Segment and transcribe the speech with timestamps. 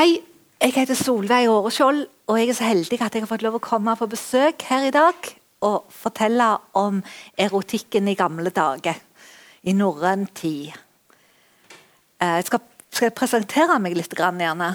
[0.00, 0.14] Hei,
[0.56, 1.98] jeg heter Solveig Åreskjold,
[2.32, 4.86] og jeg er så heldig at jeg har fått lov å komme på besøk her
[4.86, 5.26] i dag
[5.68, 6.46] og fortelle
[6.80, 7.02] om
[7.36, 8.96] erotikken i gamle dager,
[9.60, 10.70] i norrøn tid.
[12.16, 14.70] Eh, jeg skal, skal jeg presentere meg litt, grann, gjerne?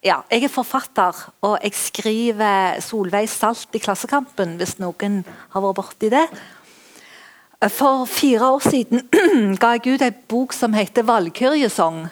[0.00, 5.82] Ja, jeg er forfatter, og jeg skriver Solveig Salt i Klassekampen, hvis noen har vært
[5.82, 6.24] borti det.
[7.68, 9.04] For fire år siden
[9.60, 12.06] ga jeg ut en bok som heter 'Valkyrjesong'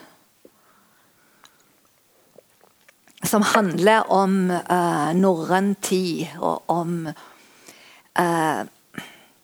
[3.24, 7.06] som handler om uh, norrøn tid og om
[8.18, 8.60] uh,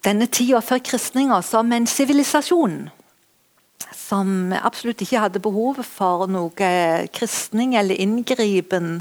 [0.05, 2.91] denne tida før kristninga som en sivilisasjon.
[3.97, 6.73] Som absolutt ikke hadde behov for noe
[7.15, 9.01] kristning eller inngripen.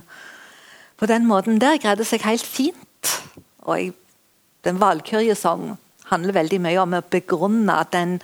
[0.98, 3.18] På den måten der greide seg helt fint.
[3.66, 3.94] Og jeg,
[4.62, 5.72] Den valkyrjesang
[6.12, 8.20] handler veldig mye om å begrunne den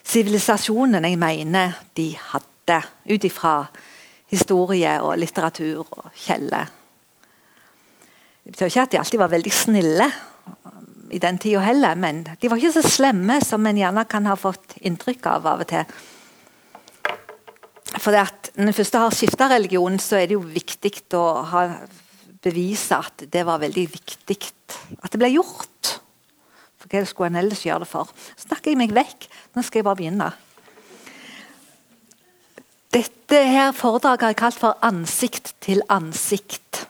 [0.00, 3.66] sivilisasjonen jeg mener de hadde, ut ifra
[4.34, 6.64] historie og litteratur og kjelle.
[8.44, 10.08] Det betyr ikke at de alltid var veldig snille
[11.14, 14.34] i den tida heller, men de var ikke så slemme som en gjerne kan ha
[14.36, 15.86] fått inntrykk av av og til.
[17.94, 21.62] For Når en først har skifta religion, så er det jo viktig å ha,
[22.42, 24.38] bevise at det var veldig viktig
[25.00, 25.94] at det ble gjort.
[26.78, 28.10] For hva skulle en ellers gjøre det for?
[28.34, 29.28] Så snakker jeg meg vekk.
[29.54, 30.32] Nå skal jeg bare begynne.
[32.94, 36.86] Dette her foredraget har jeg kalt for 'Ansikt til ansikt'.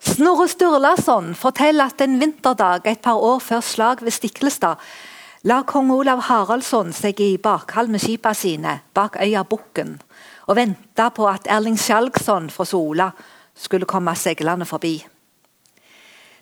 [0.00, 4.76] Snorre Sturlason forteller at en vinterdag et par år før slag ved Stiklestad
[5.42, 10.00] la kong Olav Haraldsson seg i bakhall med skipa sine bak øya Bukken
[10.46, 13.10] og venta på at Erling Skjalgsson fra Sola
[13.54, 15.06] skulle komme seilende forbi.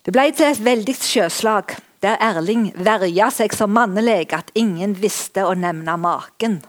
[0.04, 5.44] Det ble til et veldig sjøslag der Erling verja seg som mannelege at ingen visste
[5.44, 6.60] å nevne maken.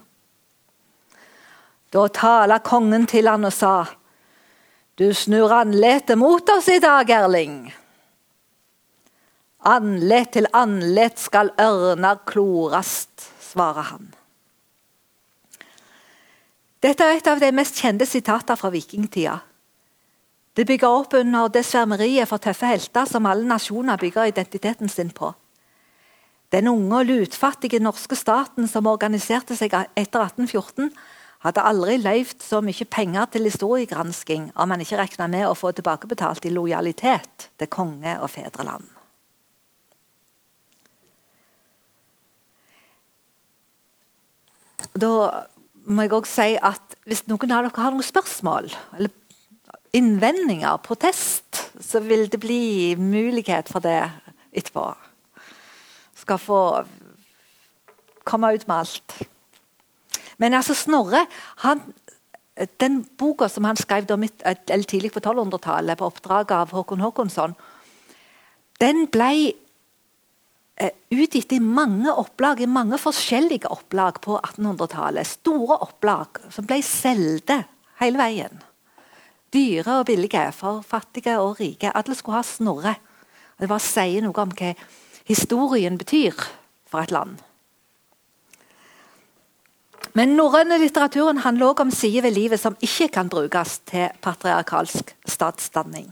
[1.92, 3.76] Da tala kongen til han og sa,
[4.96, 7.72] Du snur andletet mot oss i dag, Erling.
[9.62, 14.12] Andlet til andlet skal ørner klorast, svarer han.
[16.82, 19.40] Dette er et av de mest kjente sitater fra vikingtida.
[20.56, 25.14] Det bygger opp under det svermeriet for tøffe helter som alle nasjoner bygger identiteten sin
[25.16, 25.32] på.
[26.52, 30.92] Den unge og lutfattige norske staten som organiserte seg etter 1814,
[31.42, 35.72] hadde aldri løyvd så mye penger til historiegransking om man ikke regna med å få
[35.74, 38.86] tilbakebetalt i lojalitet til konge og fedreland.
[44.92, 45.48] Da
[45.88, 48.68] må jeg også si at Hvis noen av dere har noen spørsmål
[49.00, 49.10] eller
[49.96, 54.00] innvendinger, protest, så vil det bli mulighet for det
[54.56, 54.86] etterpå.
[56.22, 56.62] Skal få
[58.28, 59.18] komme ut med alt.
[60.38, 61.26] Men altså Snorre
[61.66, 61.82] han,
[62.80, 67.56] Den boka som han skrev midt, tidlig på 1200-tallet på oppdrag av Håkon Håkonsson,
[68.82, 69.54] den ble
[70.76, 75.28] eh, utgitt i mange opplag, i mange forskjellige opplag på 1800-tallet.
[75.28, 77.56] Store opplag som ble solgt
[78.02, 78.62] hele veien.
[79.52, 81.92] Dyre og billige for fattige og rike.
[81.96, 82.96] Alle skulle ha Snorre.
[83.60, 84.74] Det bare sier noe om hva
[85.28, 86.38] historien betyr
[86.90, 87.36] for et land.
[90.18, 95.14] Men norrøne litteraturen handler også om sider ved livet som ikke kan brukes til patriarkalsk
[95.28, 96.10] statsdanning.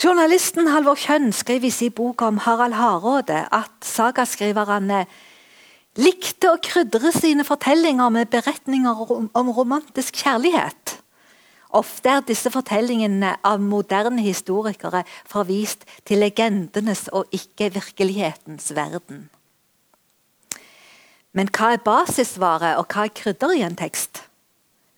[0.00, 5.02] Journalisten Halvor Kjønn skriver i sin bok om Harald Hardråde at sagaskriverne
[6.00, 10.96] likte å krydre sine fortellinger med beretninger om romantisk kjærlighet.
[11.70, 19.28] Ofte er disse fortellingene av moderne historikere forvist til legendenes og ikke virkelighetens verden.
[21.30, 24.24] Men hva er basisvare, og hva er krydder i en tekst?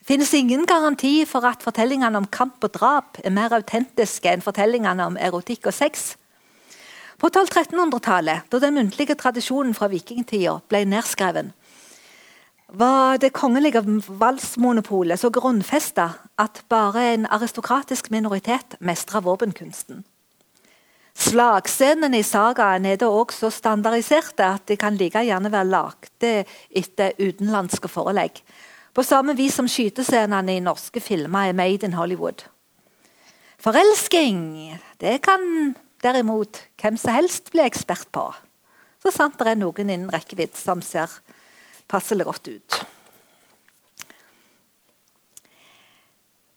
[0.00, 4.42] Det finnes ingen garanti for at fortellingene om kamp og drap er mer autentiske enn
[4.42, 6.14] fortellingene om erotikk og sex.
[7.20, 11.52] På 1200-1300-tallet, da den muntlige tradisjonen fra vikingtida ble nedskreven,
[12.72, 16.08] var det kongelige valsmonopolet så grunnfesta
[16.40, 20.04] at bare en aristokratisk minoritet mestra våpenkunsten.
[21.12, 26.32] Slagscenene i sagaen er da òg så standardiserte at de kan like gjerne være lagde
[26.70, 28.40] etter utenlandske forelegg.
[28.96, 32.46] På samme vis som skytescenene i norske filmer er made in Hollywood.
[33.60, 38.30] Forelsking det kan derimot hvem som helst bli ekspert på.
[39.02, 41.12] Så sant det er noen innen rekkevidde som ser
[41.88, 42.80] passelig godt ut.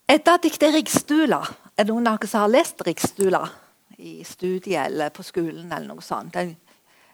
[0.08, 1.54] Edda-diktet 'Riggstula'.
[1.78, 3.48] Er det noen av dere som har lest 'Riggstula'
[3.98, 5.72] i studiet eller på skolen?
[5.72, 6.34] eller noe sånt?
[6.34, 6.56] Det er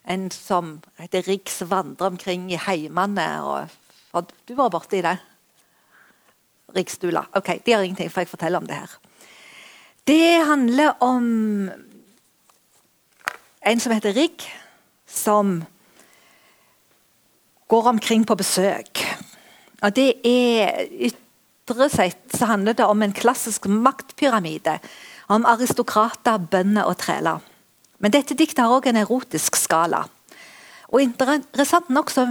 [0.05, 3.43] En som heter som vandrer omkring i heimene.
[3.43, 3.69] Og,
[4.13, 5.17] og du var borti det?
[6.75, 7.25] Riksstula.
[7.35, 8.97] Ok, De har ingenting, for jeg forteller om det her.
[10.07, 11.71] Det handler om
[13.61, 14.41] en som heter Rigg,
[15.07, 15.63] som
[17.71, 19.03] går omkring på besøk.
[19.81, 20.89] Og det er
[21.71, 24.79] Ytre sett så handler det om en klassisk maktpyramide.
[25.31, 27.39] Om aristokrater, bønder og treler.
[28.01, 30.03] Men dette diktet har òg en erotisk skala.
[30.91, 32.25] Og interessant nok så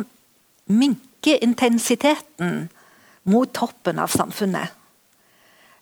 [0.69, 2.69] minker intensiteten
[3.31, 4.75] mot toppen av samfunnet.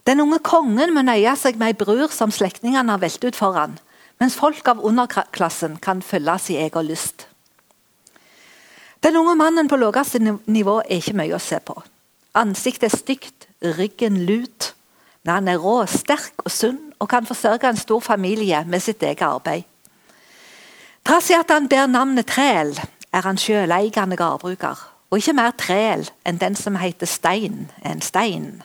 [0.06, 3.74] Den unge kongen må nøye seg med ei brur som slektningene har velt ut foran,
[4.22, 7.26] mens folk av underklassen kan følge sin egen lyst.
[9.02, 11.76] Den unge mannen på laveste nivå er ikke mye å se på.
[12.38, 13.48] Ansiktet er stygt,
[13.78, 14.72] ryggen lut.
[15.22, 19.02] Men han er rå, sterk og sunn og kan forsørge en stor familie med sitt
[19.02, 19.66] eget arbeid.
[21.06, 22.74] Trass i at han ber navnet Træl,
[23.12, 24.80] er han sjøleigende gårdbruker.
[25.10, 28.62] Og ikke mer træl enn den som heter Stein, en stein.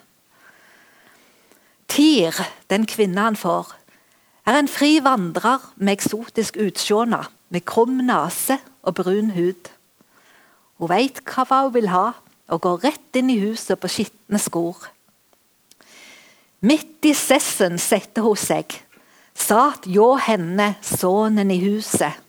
[1.87, 2.35] Tyr,
[2.69, 3.69] den kvinne han får,
[4.45, 9.71] er en fri vandrer med eksotisk utseende, med krum nese og brun hud.
[10.83, 12.09] Hun veit hva hun vil ha,
[12.51, 14.89] og går rett inn i huset på skitne skor.
[16.67, 18.75] Midt i sessen setter hun seg,
[19.31, 22.19] sat hjå henne sønnen i huset.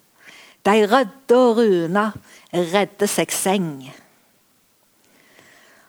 [0.62, 2.06] De rødde og Runa
[2.54, 3.68] redde seg seng.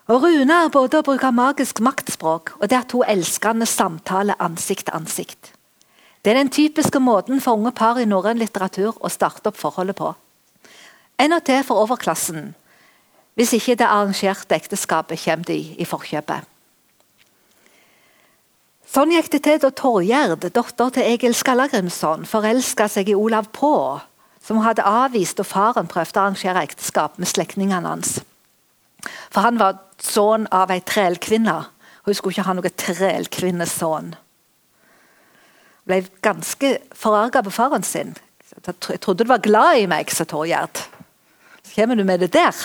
[0.09, 4.89] Og Runa er både å bruke magisk maktspråk og det at hun elskende samtaler ansikt
[4.89, 5.53] til ansikt.
[6.25, 10.01] Det er den typiske måten for unge par i norrøn litteratur å starte opp forholdet
[10.01, 10.15] på.
[11.19, 12.55] En og til for overklassen.
[13.35, 16.51] Hvis ikke det arrangerte ekteskapet kommer de i forkjøpet.
[18.95, 23.99] Sånn gikk det til da Torgjerd, datter til Egil Skallagrimsson, forelska seg i Olav På,
[24.39, 28.19] som hun hadde avvist da faren prøvde å arrangere ekteskap med slektningene hans.
[29.33, 34.13] For han var sønn av ei trælkvinne, og hun skulle ikke ha noen trælkvinnesønn.
[35.85, 38.15] Ble ganske forarga på faren sin.
[38.55, 40.85] Jeg trodde du var glad i meg, sa Torgjerd
[41.75, 42.55] kommer du med det der?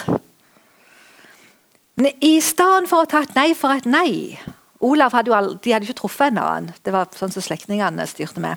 [2.00, 4.38] Men I stedet for å ta et nei for et nei
[4.80, 6.70] Olav hadde jo aldri, de hadde ikke truffet en annen.
[6.80, 8.56] Det var sånn som slektningene styrte med.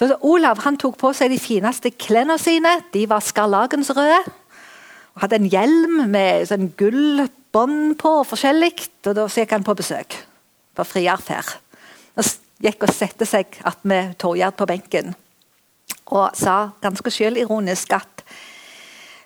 [0.00, 2.72] Så Olav han tok på seg de fineste klærne sine.
[2.94, 4.22] De var skarlagensrøde.
[5.20, 8.72] Hadde en hjelm med sånn gullbånd på og forskjellig.
[9.04, 10.16] Og da gikk han på besøk
[10.74, 11.52] på friarferd.
[12.16, 12.32] Og
[12.64, 15.12] gikk og satte seg med Torgjerd på benken
[16.12, 18.13] og sa ganske sjølironisk at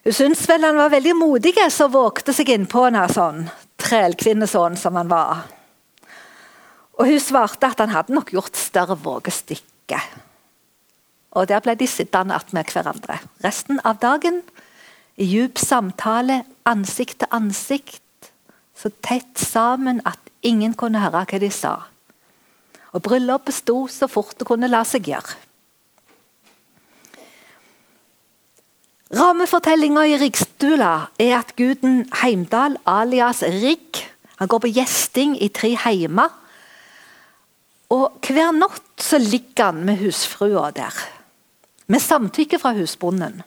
[0.08, 3.42] hun syntes vel han var veldig modig som vågte seg innpå en sånn
[3.76, 5.42] Trælkvinnesønn som han var.
[6.96, 9.98] Og Hun svarte at han hadde nok gjort større vågestykke.
[11.36, 14.40] Og Der ble de sittende attmed hverandre resten av dagen.
[15.20, 18.32] I djup samtale, ansikt til ansikt,
[18.72, 21.82] så tett sammen at ingen kunne høre hva de sa.
[22.96, 25.36] Og Bryllupet sto så fort det kunne la seg gjøre.
[29.08, 34.02] Rammefortellinga i Riksstula er at guden Heimdal, alias Rigg,
[34.36, 36.28] han går på gjesting i tre heimer.
[37.88, 40.92] Og Hver natt så ligger han med husfrua der,
[41.88, 43.40] med samtykke fra husbonden.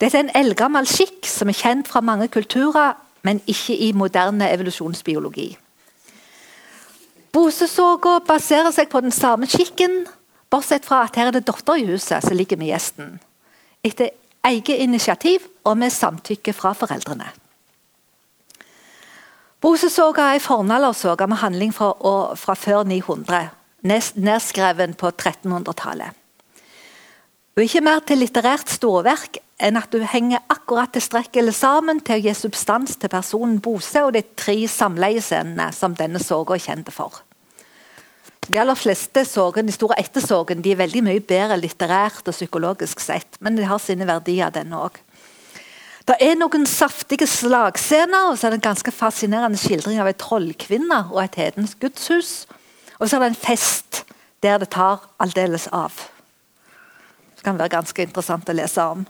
[0.00, 4.48] Dette er en eldgammel skikk som er kjent fra mange kulturer, men ikke i moderne
[4.50, 5.52] evolusjonsbiologi.
[7.30, 10.08] Bosesoga baserer seg på den samme skikken,
[10.50, 13.20] bortsett fra at her er det datter i huset som ligger med gjesten.
[13.86, 14.10] Etter
[14.44, 17.28] eget initiativ og med samtykke fra foreldrene.
[19.60, 21.90] Bosesoga er ei fornaldersoga med handling fra,
[22.34, 23.50] fra, før 900,
[24.16, 26.16] nedskreven på 1300-tallet.
[27.50, 32.16] Hun er ikke mer til litterært storverk enn at du henger akkurat tilstrekkelig sammen til
[32.16, 36.88] å gi substans til personen Bose og de tre samleiescenene som denne soga er kjent
[36.94, 37.20] for.
[38.50, 43.38] De aller fleste sorgen, de store ettersorgen er veldig mye bedre litterært og psykologisk sett,
[43.38, 44.98] men de har sine verdier, denne òg.
[46.08, 50.16] Det er noen saftige slagscener, og så er det en ganske fascinerende skildring av ei
[50.18, 52.48] trollkvinne og et hedens gudshus.
[52.98, 54.02] Og så er det en fest
[54.42, 55.94] der det tar aldeles av.
[57.36, 59.06] Det kan være ganske interessant å lese om.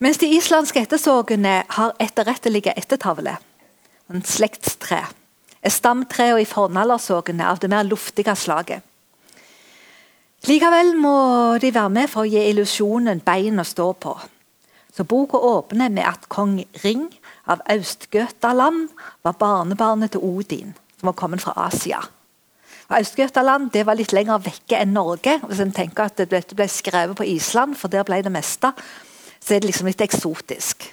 [0.00, 3.36] Mens de islandske ettersorgene har etterrettelige ettertavler,
[4.08, 5.04] en slektstre
[5.70, 8.82] stamtrærne i fornaldersågene av det mer luftige slaget.
[10.48, 11.16] Likevel må
[11.62, 14.16] de være med for å gi illusjonen bein å stå på.
[14.92, 17.06] Så Boka åpner med at kong Ring
[17.46, 18.90] av Austgøtaland
[19.22, 22.02] var barnebarnet til Odin, som var kommet fra Asia.
[22.92, 25.38] Øst-Götaland det var litt lenger vekke enn Norge.
[25.48, 28.72] Hvis en tenker at dette ble skrevet på Island, for der ble det meste,
[29.40, 30.84] så er det liksom litt eksotisk.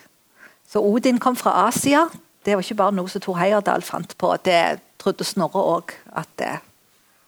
[0.69, 2.05] Så Odin kom fra Asia.
[2.50, 4.32] Det var ikke bare noe som Tor Heyerdahl fant på.
[4.41, 6.56] Det trodde Snorre òg, at det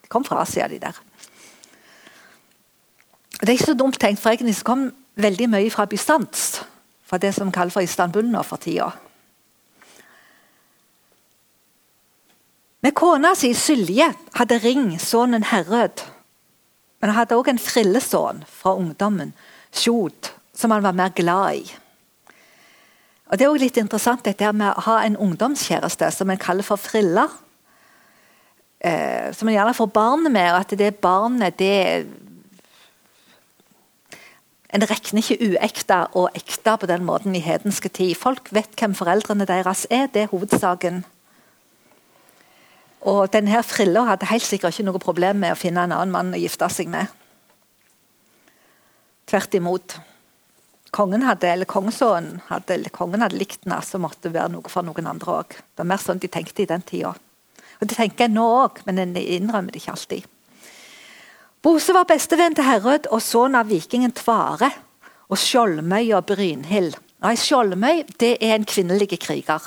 [0.10, 0.98] kom fra Asia, de der.
[3.38, 4.88] Det er ikke så dumt tenkt, for egentlig kom
[5.22, 6.64] veldig mye fra Bystants.
[7.06, 8.90] Fra det som kalles for Istanbul nå for tida.
[12.82, 14.08] Med kona si Sylje
[14.40, 16.02] hadde Ring sønnen Herrød.
[16.98, 19.36] Men han hadde òg en frillesønn fra ungdommen,
[19.70, 21.70] Sjod, som han var mer glad i.
[23.32, 26.68] Og Det er også litt interessant dette med å ha en ungdomskjæreste som en kaller
[26.68, 27.30] for frilla.
[28.84, 32.08] Eh, som en gjerne får barnet med, og at det barnet det
[34.72, 38.16] En regner ikke uekte og ekte på den måten i hedenske tid.
[38.16, 40.08] Folk vet hvem foreldrene deres er.
[40.08, 41.04] Det er hovedsaken.
[43.02, 46.32] Og denne frilla hadde helt sikkert ikke noe problem med å finne en annen mann
[46.32, 47.12] å gifte seg med.
[49.28, 49.98] Tvert imot
[50.92, 54.86] kongen hadde, eller kongesønnen hadde, kongen hadde likt den, så måtte det være noe for
[54.86, 55.56] noen andre òg.
[55.56, 57.16] Det var mer sånn de tenkte i den tida.
[57.82, 60.28] Og Det tenker jeg nå òg, men en innrømmer det ikke alltid.
[61.62, 64.72] Bose var bestevenn til Herrød og sønn av vikingen Tvare
[65.30, 66.98] og Skjoldmøy og Brynhild.
[67.22, 69.62] Nei, Skjoldmøy det er en kvinnelig kriger.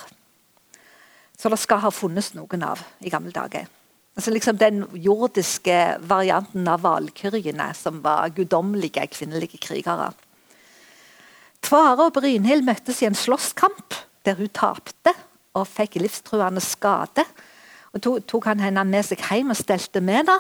[1.39, 3.67] Så det skal ha funnes noen av i gamle dager.
[4.15, 10.13] Altså liksom Den jordiske varianten av valkyriene, som var guddommelige kvinnelige krigere.
[11.65, 15.15] Tvare og Brynhild møttes i en slåsskamp der hun tapte
[15.57, 17.25] og fikk livstruende skade.
[17.95, 20.37] Og to, tok han henne med seg hjem og stelte med henne.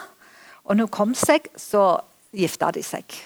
[0.65, 1.95] Og når hun kom seg, så
[2.35, 3.17] gifta de seg.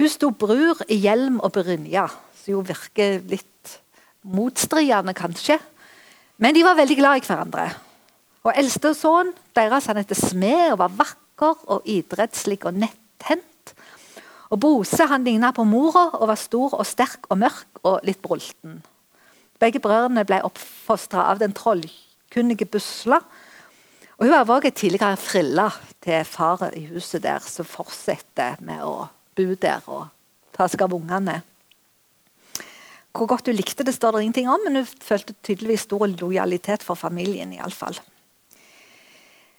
[0.00, 2.06] Hun sto brur i hjelm og brynje,
[2.40, 3.76] som jo virker litt
[4.24, 5.58] motstridende, kanskje.
[6.40, 7.66] Men de var veldig glad i hverandre.
[8.46, 13.49] Og Eldste sønn deres han heter Smed og var vakker og idrettslig og netthendt.
[14.50, 18.18] Og Bose han ligna på mora og var stor og sterk og mørk og litt
[18.22, 18.80] brulten.
[19.60, 23.20] Begge brødrene ble oppfostra av den trollkunnige Busla.
[24.18, 25.68] Og Hun var også tidligere frilla
[26.02, 30.08] til far i huset der, som fortsetter med å bo der og
[30.56, 31.40] ta seg av ungene.
[33.14, 36.82] Hvor godt hun likte det, står det ingenting om, men hun følte tydeligvis stor lojalitet
[36.82, 37.52] for familien.
[37.52, 37.98] i alle fall.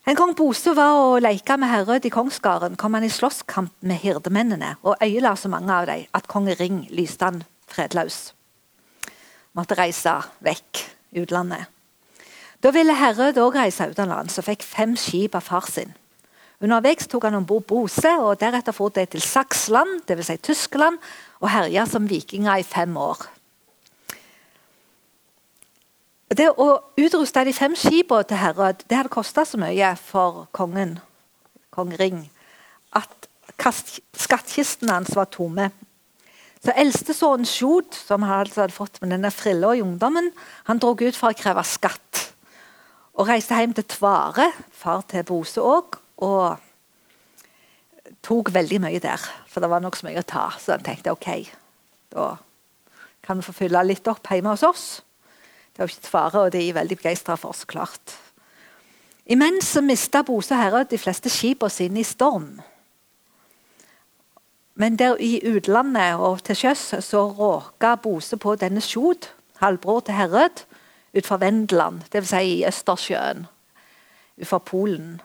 [0.02, 4.00] En gang Bose var og leka med Herrød i Kongsgården, kom han i slåsskamp med
[4.02, 8.34] hirdemennene og øyela så mange av dem at kong Ring lyste han fredløs.
[9.54, 10.82] Måtte reise vekk
[11.22, 11.70] utlandet.
[12.64, 15.94] Da ville Herrød òg reise utenlands og fikk fem skip av far sin.
[16.62, 20.34] Underveis tok han om bord Bose og deretter for de til Saksland, dvs.
[20.34, 20.98] Si Tyskland,
[21.42, 23.22] og herja som vikinger i fem år.
[26.32, 30.96] Det å utruste de fem skipene til Herod det hadde kosta så mye for kongen,
[31.76, 32.22] kong Ring,
[32.96, 33.28] at
[33.60, 35.68] skattkisten hans var tomme.
[36.64, 40.32] Så Eldstesønnen Sjod, som han altså hadde fått med denne frilla i ungdommen,
[40.70, 42.24] han dro ut for å kreve skatt.
[43.20, 46.56] Og reiste hjem til Tvare, far til Bose òg, og
[48.24, 49.20] tok veldig mye der.
[49.52, 51.32] For det var nok så mye å ta, så han tenkte OK,
[52.16, 52.34] da
[53.22, 54.86] kan vi få fylle litt opp hjemme hos oss.
[55.72, 58.18] Det er jo ikke et fare, og de er veldig begeistra for, så klart.
[59.26, 62.60] Imens mista Bose herre de fleste skipene sine i storm.
[64.76, 69.30] Men der i utlandet og til sjøs så råka Bose på denne Sjod,
[69.62, 70.64] halvbror til Herrød,
[71.14, 72.30] utenfor Vendeland, dvs.
[72.30, 73.46] Si i Østersjøen,
[74.38, 75.22] utenfor Polen.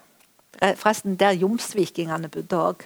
[0.60, 2.84] Forresten der jomsvikingene bodde òg.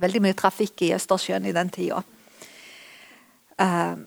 [0.00, 2.02] Veldig mye trafikk i Østersjøen i den tida.
[3.60, 3.98] Uh,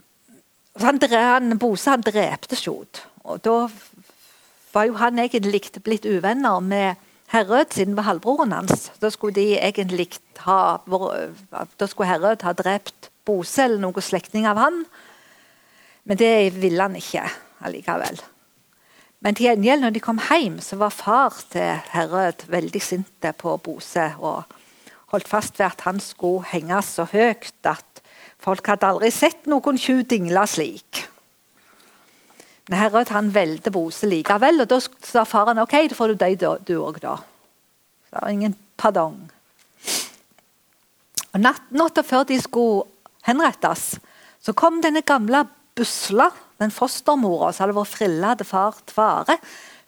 [0.81, 3.03] han, han, Bose han drepte Sjod.
[3.23, 3.67] Og da
[4.73, 7.01] var jo han egentlig blitt uvenner med
[7.33, 8.91] Herrød, siden det var halvbroren hans.
[9.01, 10.09] Da skulle de egentlig
[10.45, 10.77] ha
[11.79, 14.83] Da skulle Herrød ha drept Bose eller noen slektning av han.
[16.03, 17.23] Men det ville han ikke
[17.63, 18.19] allikevel.
[19.23, 23.55] Men til gjengjeld, når de kom hjem, så var far til Herrød veldig sint på
[23.63, 24.43] Bose og
[25.13, 28.02] holdt fast ved at han skulle henge så høyt at
[28.43, 31.05] Folk hadde aldri sett noen tjuv dingle slik.
[32.67, 36.43] Men Herod han valgte Bose likevel, og da sa faren ok, da får du deg
[36.67, 37.17] du òg, da.
[38.11, 39.17] Det var ingen pardong.
[41.33, 42.85] Og Natta før de skulle
[43.27, 43.95] henrettes,
[44.43, 46.29] så kom denne gamle Busla,
[46.61, 49.39] den fostermora som hadde vært frilla til far Tvare.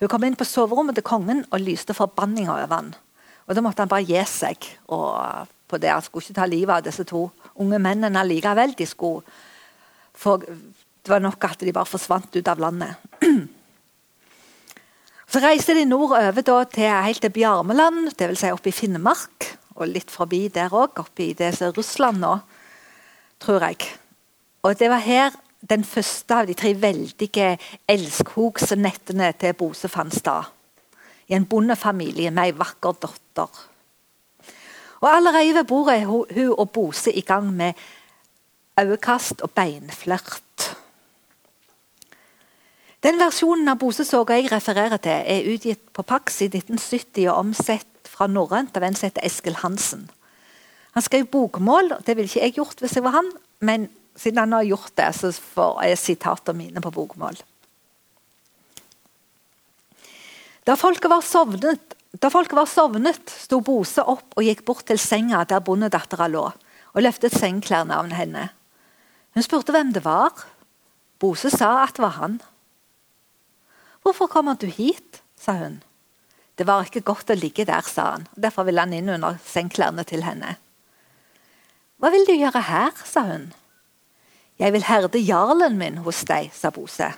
[0.02, 2.96] Hun kom inn på soverommet til kongen og lyste forbanninga over han.
[3.46, 5.92] Og Da måtte han bare gi seg og på det.
[5.92, 7.28] Han skulle ikke ta livet av disse to
[7.62, 8.76] unge mennene likevel.
[8.78, 9.24] De skulle
[10.16, 12.96] For det var nok at de bare forsvant ut av landet.
[15.28, 18.40] Så reiste de nordover til helt til Bjarmeland, dvs.
[18.40, 19.50] Si oppe i Finnmark.
[19.76, 22.38] Og litt forbi der òg, oppe i det som er Russland nå,
[23.44, 23.90] tror jeg.
[24.64, 27.58] Og det var her den første av de tre veldige
[27.92, 30.48] elskhogsnettene til Bose fant sted.
[31.28, 33.66] I en bondefamilie med ei vakker datter.
[35.06, 37.74] Og Allerede ved bordet er hun og Bose i gang med
[38.80, 40.78] øyekast og beinflørt.
[43.06, 48.10] Den versjonen av Bosesoga jeg refererer til, er utgitt på Pax i 1970 og omsett
[48.10, 50.08] fra norrønt av en som heter Eskil Hansen.
[50.98, 53.30] Han skrev bokmål, det ville ikke jeg gjort hvis jeg var han,
[53.62, 53.86] men
[54.18, 57.38] siden han har gjort det, så får jeg sitater mine på bokmål.
[60.66, 65.00] Da folket var sovnet, da folket var sovnet sto Bose opp og gikk bort til
[65.02, 66.46] senga der bondedattera lå,
[66.96, 68.50] og løftet sengeklærne av henne.
[69.36, 70.32] Hun spurte hvem det var.
[71.20, 72.42] Bose sa at det var han.
[74.02, 75.82] 'Hvorfor kommer du hit?' sa hun.
[76.56, 78.28] Det var ikke godt å ligge der, sa han.
[78.38, 80.58] Derfor ville han inn under sengeklærne til henne.
[82.00, 83.54] 'Hva vil du gjøre her?' sa hun.
[84.60, 87.12] 'Jeg vil herde jarlen min hos deg', sa Bose.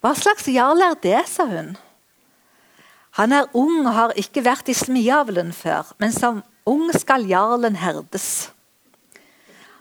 [0.00, 1.76] 'Hva slags jarl er det?' sa hun.
[3.18, 7.78] Han er ung og har ikke vært i smiavelen før, men som ung skal jarlen
[7.80, 8.50] herdes.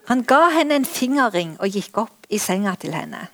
[0.09, 3.27] Han ga henne en fingerring og gikk opp i senga til henne.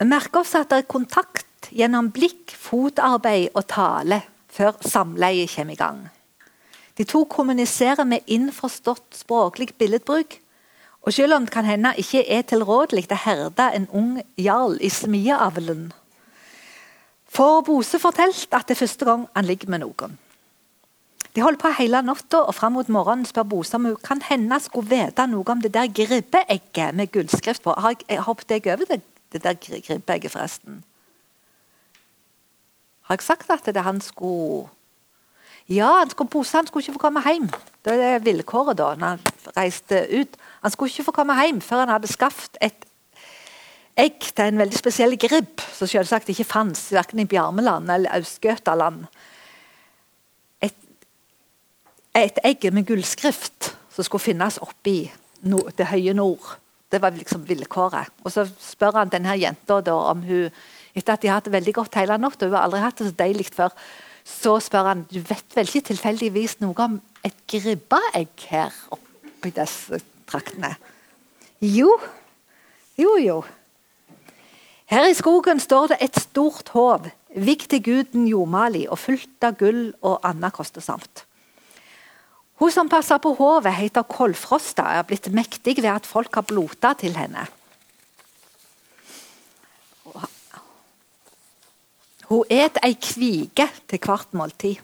[0.00, 4.22] Vi merker oss at det er kontakt gjennom blikk, fotarbeid og tale
[4.54, 6.00] før samleie kommer i gang.
[6.98, 10.38] De to kommuniserer med innforstått språklig billedbruk.
[11.04, 14.88] Og selv om det kan hende ikke er tilrådelig å herde en ung jarl i
[14.88, 15.90] smieavlen,
[17.34, 20.18] får Bose fortalte at det er første gang han ligger med noen.
[21.34, 24.60] De holder på hele natta, og fram mot morgenen spør Bose om hun kan hende
[24.62, 27.74] skulle vite noe om det der gribbeegget med gullskrift på.
[27.74, 29.00] Har jeg hoppet jeg over det,
[29.32, 30.84] det der gribbeegget, forresten?
[33.10, 34.70] Har jeg sagt at det han skulle
[35.68, 37.48] ja, han skulle, Bose han skulle ikke få komme hjem.
[37.84, 39.20] Det er vilkåret da når han
[39.56, 40.36] reiste ut.
[40.62, 42.84] Han skulle ikke få komme hjem før han hadde skaffet et
[43.98, 49.06] egg til en veldig spesiell gribb, som selvsagt ikke fantes verken i Bjarmeland eller Aust-Götaland.
[50.64, 50.76] Et,
[52.18, 55.04] et, egg med gullskrift som skulle finnes oppi
[55.46, 56.56] no, det høye nord.
[56.90, 58.10] Det var liksom vilkåret.
[58.24, 60.50] Og Så spør han denne jenta om hun
[60.94, 63.08] etter at de har hatt det veldig godt hele natta, hun har aldri hatt det
[63.08, 63.72] så deilig før,
[64.24, 69.98] så spør han du vet vel ikke tilfeldigvis noe om et gribbeegg her oppi disse
[70.30, 70.70] traktene.
[71.60, 71.90] Jo,
[73.00, 73.42] jo, jo.
[74.94, 79.56] Her i skogen står det et stort hov, vigd til guden Jomali og fullt av
[79.58, 81.24] gull og annet kostesamt.
[82.62, 86.46] Hun som passer på hovet, heter Kolfrosta og er blitt mektig ved at folk har
[86.46, 87.42] blota til henne.
[92.28, 94.78] Hun et ei kvige til hvert måltid.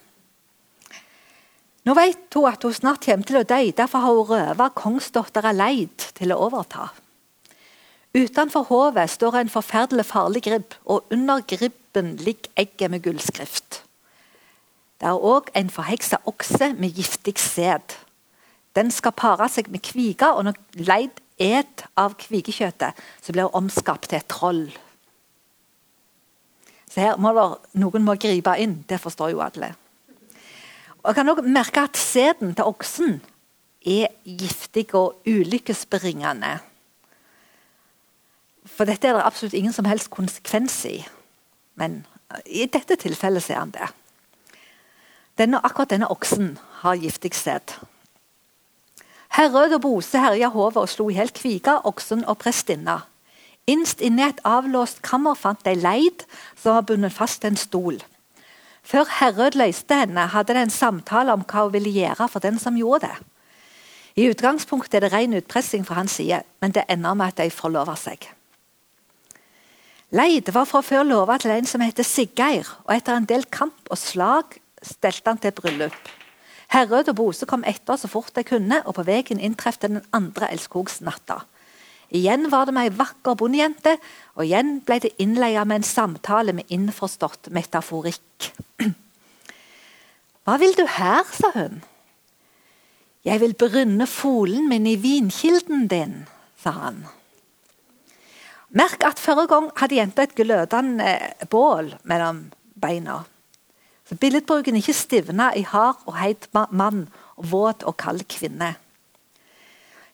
[1.86, 5.54] Nå vet hun at hun snart kommer til å dø, derfor har hun røvet kongsdattera
[5.54, 6.88] Leid til å overta.
[8.14, 13.84] Utenfor hovet står en forferdelig farlig gribb, og under gribben ligger egget med gullskrift.
[15.00, 17.94] Det er òg en forheksa okse med giftig sæd.
[18.76, 23.64] Den skal pare seg med kviga, og når Leid et av kvigekjøttet, så blir hun
[23.64, 24.66] omskapt til et troll.
[26.90, 28.80] Så her må der, noen må gripe inn.
[28.90, 29.70] Det forstår jo alle.
[31.00, 33.20] Og jeg kan også merke at sæden til oksen
[33.86, 36.58] er giftig og ulykkesbringende.
[38.76, 40.98] For dette er det absolutt ingen som helst konsekvens i.
[41.74, 42.04] Men
[42.46, 43.88] i dette tilfellet ser han det.
[45.40, 47.76] Denne, akkurat denne oksen har giftig sæd.
[49.36, 53.04] Herrød og Bose herja hovet og slo i hjel kviga, oksen og prestinna.
[53.70, 56.24] Innst inne i et avlåst kammer fant de leid
[56.58, 58.00] som var bundet fast en stol.
[58.82, 62.58] Før Herrød løste henne, hadde de en samtale om hva hun ville gjøre for den
[62.58, 63.16] som gjorde det.
[64.18, 67.50] I utgangspunktet er det ren utpressing fra hans side, men det ender med at de
[67.54, 68.26] forlover seg.
[70.10, 73.86] Leid var fra før lova til en som heter Siggeir, og etter en del kamp
[73.94, 76.08] og slag stelte han til bryllup.
[76.74, 80.50] Herrød og Bose kom etter så fort de kunne, og på veien inntrefte den andre
[80.50, 81.40] elskogsnatta.
[82.10, 83.94] Igjen var det med ei vakker bondejente,
[84.34, 88.50] og igjen ble det innleia med en samtale med innforstått metaforikk.
[90.42, 91.84] Hva vil du her, sa hun.
[93.22, 96.24] Jeg vil brynne folen min i vinkilden din,
[96.58, 97.04] sa han.
[98.70, 101.10] Merk at forrige gang hadde jenta et glødende
[101.50, 102.44] bål mellom
[102.80, 103.24] beina.
[104.06, 108.76] Så Billedbruken ikke stivna i hard og heit mann og våt og kald kvinne.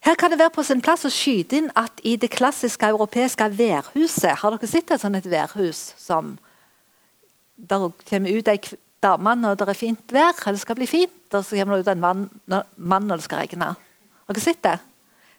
[0.07, 3.49] Her kan det være på sin plass å skyte inn at i det klassiske europeiske
[3.59, 6.37] værhuset Har dere sett et sånt værhus som
[7.57, 8.61] der kommer ut ei
[9.03, 11.87] dame når det er fint vær, eller det skal bli fint, og så kommer det
[11.87, 13.73] ut en mann når det skal regne?
[14.27, 14.79] Har dere sett det?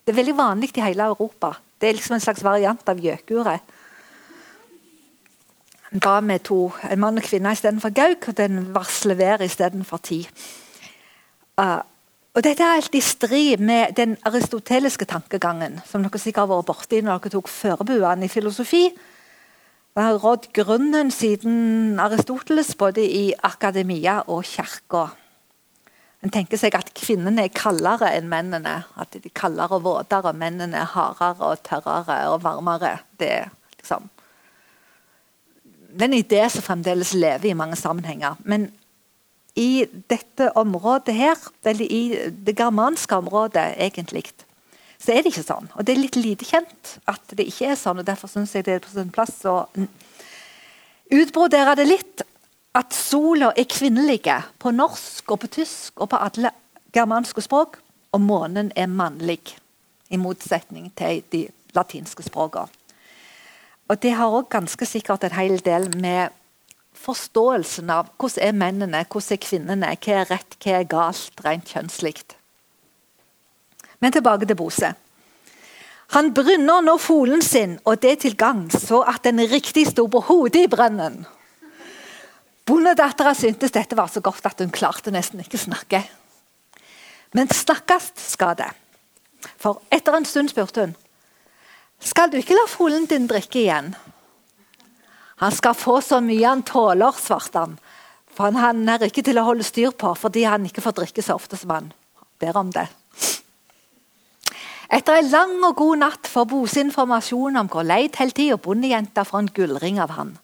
[0.03, 1.53] Det er veldig vanlig i hele Europa.
[1.81, 3.75] Det er liksom en slags variant av gjøkuret.
[5.93, 10.01] En dame med to, en mann og kvinne istedenfor gauk, og den varsler vær istedenfor
[10.03, 10.25] tid.
[11.57, 11.79] Uh,
[12.37, 16.67] og Dette er helt i strid med den aristoteliske tankegangen, som dere sikkert har vært
[16.67, 18.83] borti når dere tok førebuene i filosofi.
[19.97, 25.07] Det har rådd grunnen siden Aristoteles, både i akademia og kirka.
[26.25, 28.79] En tenker seg at kvinnene er kaldere enn mennene.
[28.97, 32.97] At de er kaldere og våtere, mennene er hardere og tørrere og varmere.
[33.19, 34.09] Det er liksom
[35.97, 38.37] en idé som fremdeles lever i mange sammenhenger.
[38.45, 38.69] Men
[39.57, 44.27] i dette området her, eller i det germanske området egentlig,
[45.01, 45.69] så er det ikke sånn.
[45.77, 48.01] Og det er litt lite kjent at det ikke er sånn.
[48.01, 49.63] og Derfor syns jeg det er på sin plass å
[51.13, 52.25] utbrodere det litt.
[52.77, 56.51] At sola er kvinnelige på norsk og på tysk og på alle
[56.93, 57.79] germanske språk.
[58.13, 59.41] Og månen er mannlig,
[60.09, 62.69] i motsetning til de latinske språkene.
[63.87, 66.33] Og det har òg ganske sikkert en hel del med
[66.97, 71.71] forståelsen av hvordan er mennene, hvordan er kvinnene, hva er rett, hva er galt, rent
[71.71, 72.15] kjønnslig.
[73.99, 74.91] Men tilbake til Bose.
[76.15, 80.23] Han brynner nå folen sin, og det til gang, så at den riktig sto på
[80.29, 81.25] hodet i brønnen.
[82.67, 86.01] Bondedattera syntes dette var så godt at hun klarte nesten ikke snakke.
[87.35, 88.69] Men snakkes skal det.
[89.61, 90.95] For etter en stund spurte hun
[92.03, 93.95] skal du ikke la folen din drikke igjen.
[95.41, 97.73] Han skal få så mye han tåler, svarte han.
[98.37, 101.37] For han er ikke til å holde styr på fordi han ikke får drikke så
[101.39, 101.91] ofte som han
[102.41, 102.85] ber om det.
[104.93, 109.25] Etter en lang og god natt får Bose informasjon om hvor leit hele tida bondejenta
[109.27, 110.37] får en gullring av han.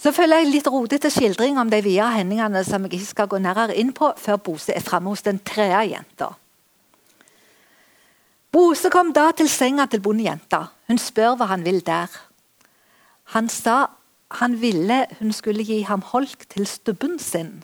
[0.00, 3.40] Så følger jeg litt rodete skildring om de videre hendelsene som jeg ikke skal gå
[3.42, 6.30] nærmere inn på før Bose er framme hos den tredje jenta.
[8.50, 10.64] Bose kom da til senga til bondejenta.
[10.88, 12.08] Hun spør hva han vil der.
[13.36, 13.90] Han sa
[14.40, 17.60] han ville hun skulle gi ham holk til stubben sin.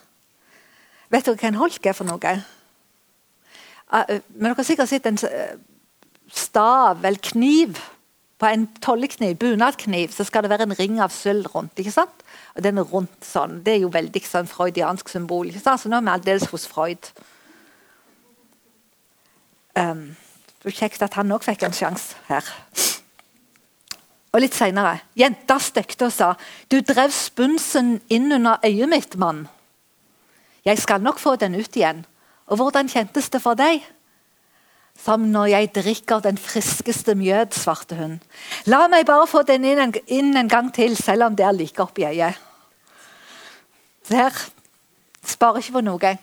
[1.10, 2.36] Vet dere hva en holk er for noe?
[3.86, 5.54] Ah, eh, men dere har sikkert sett en eh,
[6.28, 7.78] stav eller kniv.
[8.36, 11.78] På en tollekniv, bunadkniv, så skal det være en ring av sølv rundt.
[11.78, 12.24] ikke sant?
[12.56, 13.62] Og den er rundt sånn.
[13.64, 15.48] Det er jo veldig sånn freudiansk symbol.
[15.48, 15.80] ikke sant?
[15.80, 17.10] Så nå er vi aldeles hos Freud.
[19.76, 20.16] Um,
[20.64, 22.44] kjekt at han òg fikk en sjanse her.
[24.36, 25.00] Og litt seinere.
[25.16, 26.34] Jenta støkte og sa,
[26.68, 29.48] 'Du drev spunsen inn under øyet mitt, mann.'
[30.64, 32.04] 'Jeg skal nok få den ut igjen.'
[32.46, 33.95] 'Og hvordan kjentes det for deg?'
[34.96, 38.20] Som når jeg drikker den friskeste mjød, svarte hun.
[38.66, 41.52] 'La meg bare få den inn en, inn en gang til, selv om det er
[41.52, 42.40] like oppi øyet.'
[44.08, 44.30] Der
[45.26, 46.18] sparer ikke på noe.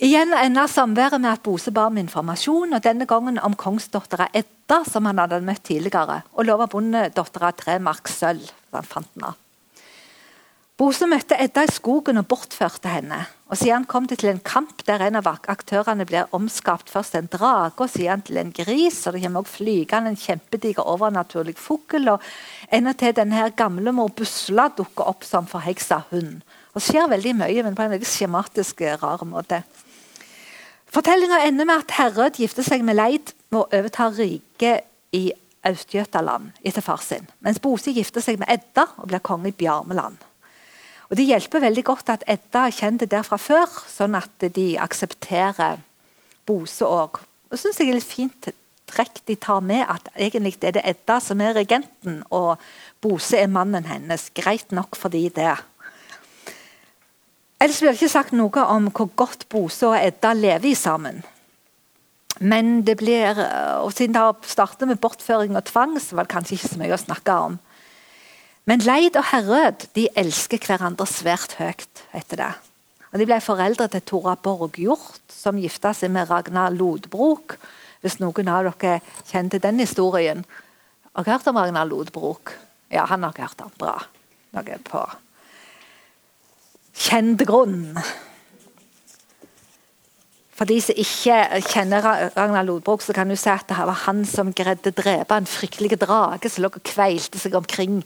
[0.00, 4.80] Igjen enda samværet med at Bose ba om informasjon, og denne gangen om kongsdattera Edda,
[4.88, 8.48] som han hadde møtt tidligere, og lova bondedattera tre mark sølv.
[8.72, 9.36] Han fant den av.
[10.80, 13.18] Bose møtte Edda i skogen og bortførte henne.
[13.52, 17.26] og Siden kom det til en kamp der en av aktørene blir omskapt først en
[17.28, 19.06] drage, og siden til en gris.
[19.06, 22.08] og Det kommer også flygende en kjempediger overnaturlig fugl.
[22.08, 22.22] Og
[22.96, 26.40] til denne gamle mor Busla dukker opp som forheksa hund.
[26.72, 29.62] Det skjer veldig mye, men på en veldig skjematisk, rar måte.
[30.88, 35.28] Fortellinga ender med at Herrød gifter seg med Leid og overtar riket i
[35.62, 37.28] Aust-Jøtaland etter far sin.
[37.44, 40.29] Mens Bose gifter seg med Edda og blir konge i Bjarmeland.
[41.10, 44.66] Og Det hjelper veldig godt at Edda har kjent der fra før, sånn at de
[44.78, 45.80] aksepterer
[46.46, 47.18] Bose òg.
[47.50, 48.50] Det syns jeg er litt fint
[48.90, 52.62] trekk de tar med, at egentlig er det Edda som er regenten, og
[53.02, 54.28] Bose er mannen hennes.
[54.34, 55.56] Greit nok for de det.
[57.60, 61.22] Ellers blir det ikke sagt noe om hvor godt Bose og Edda lever sammen.
[62.40, 63.36] Men det blir,
[63.82, 66.80] og siden det har startet med bortføring og tvang, så var det kanskje ikke så
[66.80, 67.58] mye å snakke om.
[68.68, 72.04] Men Leid og Herrød de elsker hverandre svært høyt.
[72.14, 72.52] etter det.
[73.12, 77.56] Og De ble foreldre til Tora Borghjort, som gifta seg med Ragnar Lodbrok.
[78.00, 80.44] Hvis noen av dere kjenner til den historien.
[81.14, 82.54] Har dere hørt om Ragnar Lodbrok?
[82.90, 83.72] Ja, han har hørt om.
[83.78, 83.98] Bra.
[84.52, 85.04] Noe på
[87.00, 87.94] kjent grunn.
[90.56, 91.36] For de som ikke
[91.70, 92.04] kjenner
[92.36, 95.48] Ragnar Lodbrok, så kan du si at det var han som greide å drepe en
[95.48, 98.02] fryktelig drage som lå og kveilte seg omkring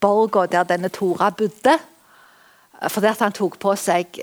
[0.00, 1.78] borga der denne Tora bodde.
[2.88, 4.18] Fordi at han tok på seg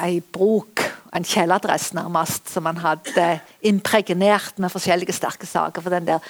[0.00, 3.26] ei brok en kjeledress nærmest, som han hadde
[3.66, 5.82] impregnert med forskjellige sterke saker.
[5.82, 6.24] For den der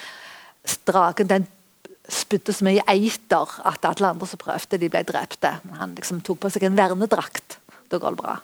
[0.89, 1.49] dragen den
[2.11, 5.53] spydde så mye eiter at alle andre som prøvde, de ble drepte.
[5.79, 7.61] Han liksom tok på seg en vernedrakt.
[7.91, 8.39] Da går det bra.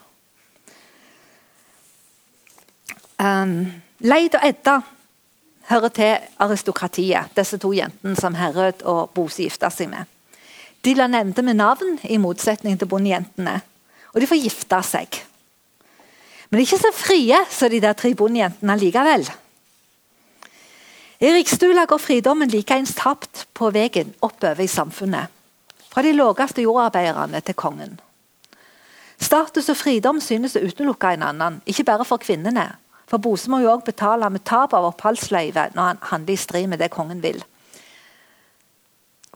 [3.17, 4.77] Um, Leid og Edda
[5.69, 10.07] hører til aristokratiet, disse to jentene som Herød og Bose gifta seg med.
[10.85, 13.59] De la nevnte med navn, i motsetning til bondejentene.
[14.13, 15.19] Og de får gifte seg.
[16.47, 19.27] Men de er ikke så frie som de der tre bondejentene likevel.
[21.19, 25.33] I Rikstula går fridommen likeens tapt på veien oppover i samfunnet.
[25.89, 27.97] Fra de laveste jordarbeiderne til kongen.
[29.17, 32.67] Status og fridom synes å utelukke en annen, ikke bare for kvinnene.
[33.07, 36.67] For Bose må jo òg betale med tap av oppholdsløyve når han handler i strid
[36.71, 37.39] med det kongen vil.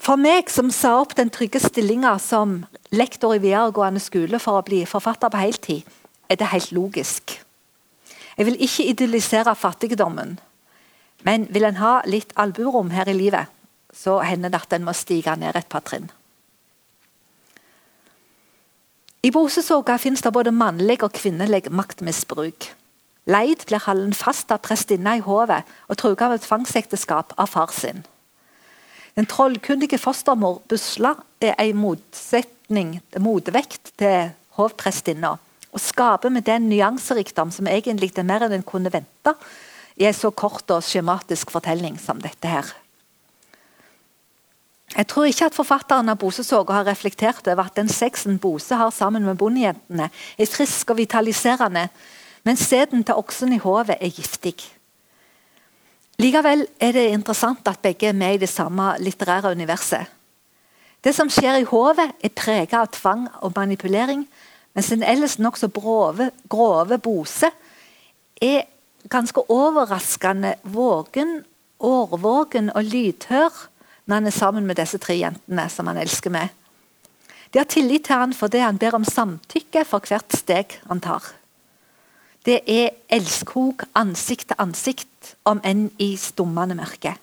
[0.02, 4.66] For meg som sa opp den trygge stillinga som lektor i videregående skole for å
[4.66, 5.84] bli forfatter på heltid,
[6.28, 7.38] er det helt logisk.
[8.38, 10.40] Jeg vil ikke idyllisere fattigdommen,
[11.28, 13.52] men vil en ha litt alburom her i livet,
[13.94, 16.10] så hender det at en må stige ned et par trinn.
[19.22, 22.72] I Bosesoga finnes det både mannlig og kvinnelig maktmisbruk.
[23.30, 28.02] Leid blir holdt fast av prestinna i hovet og truet et tvangsekteskap av far sin.
[29.16, 35.36] Den trollkundige fostermor Busla er en motsetning, motvekt til hovprestinna.
[35.72, 39.36] Og skaper med den nyanserikdom som egentlig er mer enn en kunne vente
[40.00, 42.72] i en så kort og skjematisk fortelling som dette her.
[44.92, 48.92] Jeg tror ikke at forfatteren av Bosesoga har reflektert over at den sexen Bose har
[48.92, 51.86] sammen med bondejentene, er frisk og vitaliserende,
[52.44, 54.56] mens sæden til oksen i hodet er giftig.
[56.22, 60.06] Likevel er det interessant at begge er med i det samme litterære universet.
[61.02, 64.28] Det som skjer i hodet, er preget av tvang og manipulering,
[64.76, 67.50] mens en ellers nokså grove Bose
[68.42, 68.68] er
[69.10, 71.42] ganske overraskende vågen,
[71.80, 73.68] årvåken og lydhør
[74.06, 76.50] når han er sammen med disse tre jentene som han elsker med.
[77.54, 81.26] De har tillit til han fordi han ber om samtykke for hvert steg han tar.
[82.46, 87.14] Det er elskog ansikt til ansikt, om enn i stummende mørke.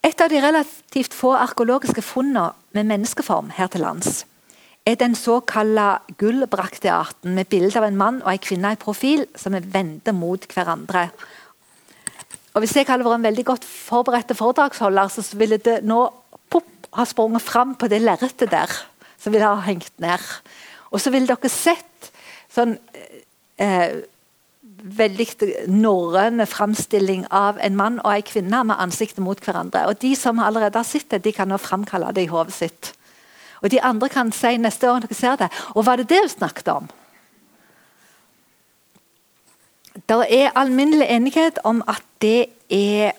[0.00, 4.24] Et av de relativt få arkeologiske funnene med menneskeform her til lands
[4.88, 9.54] er den såkalte gullbraktearten med bilde av en mann og en kvinne i profil som
[9.54, 11.10] er vendte mot hverandre.
[12.54, 16.00] Og Hvis jeg hadde vært en veldig godt forberedt foredragsholder, så ville det nå
[16.50, 18.72] pop, ha sprunget fram på det lerretet der
[19.20, 20.24] som ville ha hengt ned.
[20.90, 22.10] Og så ville dere sett
[22.50, 22.76] sånn
[23.60, 24.00] eh,
[24.80, 25.26] veldig
[25.70, 29.86] norrøn framstilling av en mann og en kvinne med ansiktet mot hverandre.
[29.90, 32.92] Og De som allerede har sett det, de kan nå framkalle det i hodet sitt.
[33.62, 36.28] Og De andre kan si neste år dere ser det Og var det det du
[36.28, 36.88] snakket om?
[40.08, 43.12] Det er alminnelig enighet om at det er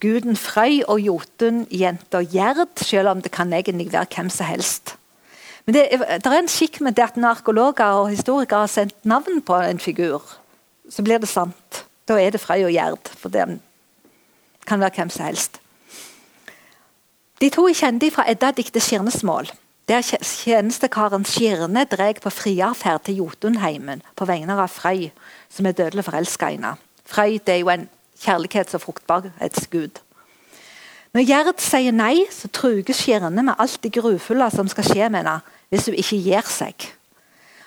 [0.00, 4.96] guden Frøy og Jotunjenta Gjerd, selv om det kan egentlig være hvem som helst.
[5.66, 8.96] Men det, det, er en skikk med det at når arkeologer og historikere har sendt
[9.06, 10.22] navn på en figur,
[10.90, 11.84] så blir det sant.
[12.08, 13.12] Da er det Frøy og Gjerd.
[13.18, 13.46] For det
[14.66, 15.60] kan være hvem som helst.
[17.42, 19.54] De to er kjente fra Edda-diktet 'Skirnesmål'.
[19.88, 25.10] Der tjenestekaren Skirne drar på friarferd til Jotunheimen på vegne av Frøy,
[25.50, 26.76] som er dødelig forelska i henne.
[27.04, 29.98] Frøy det er jo en kjærlighets- og fruktbarhetsgud.
[31.12, 35.20] Når Gjerd sier nei, så truger Skirne med alt det grufulle som skal skje med
[35.20, 35.40] henne
[35.72, 36.86] hvis hun ikke gir seg.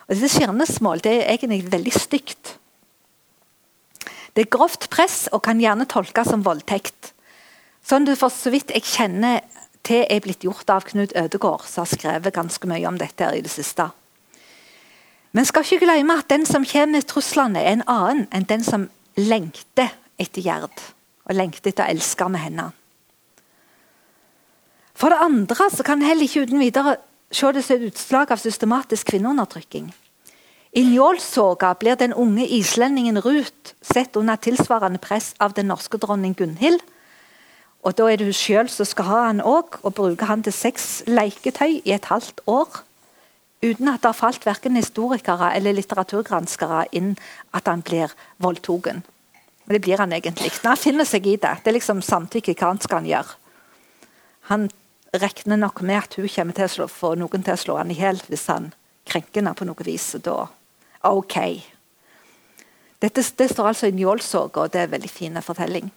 [0.05, 2.55] Og Dette skirnesmål det er egentlig veldig stygt.
[4.36, 7.13] Det er grovt press og kan gjerne tolkes som voldtekt.
[7.86, 9.43] Sånn du for så vidt jeg kjenner
[9.86, 13.43] til er blitt gjort av Knut Ødegård, som har skrevet ganske mye om dette i
[13.45, 13.86] det siste.
[15.38, 18.65] Men skal ikke glemme at den som kommer med truslene, er en annen enn den
[18.65, 18.88] som
[19.19, 20.81] lengter etter Gjerd.
[21.29, 22.69] Og lengter etter å elske med henne.
[24.95, 26.97] For det andre så kan en heller ikke uten videre
[27.31, 29.91] se det som et utslag av systematisk kvinneundertrykking.
[30.75, 36.36] I Njålsoga blir den unge islendingen Ruth sett under tilsvarende press av den norske dronning
[36.36, 36.81] Gunhild.
[37.84, 40.53] Og Da er det hun sjøl som skal ha han òg, og bruke han til
[40.53, 42.81] seks leketøy i et halvt år.
[43.63, 47.15] Uten at det har falt verken historikere eller litteraturgranskere inn
[47.53, 49.03] at han blir voldtatt.
[49.69, 50.51] Det blir han egentlig.
[50.63, 51.58] Når han finner seg i det.
[51.63, 53.38] Det er liksom samtykke hva han skal gjøre.
[54.51, 54.67] Han
[55.21, 57.93] regner nok med at hun kommer til å slå, få noen til å slå han
[57.93, 58.71] i hjel hvis han
[59.06, 60.12] krenker henne på noe vis.
[60.23, 60.47] da,
[61.06, 61.38] ok.
[63.01, 65.91] Dette, det står altså i Njålsåga, og det er en veldig fin fortelling.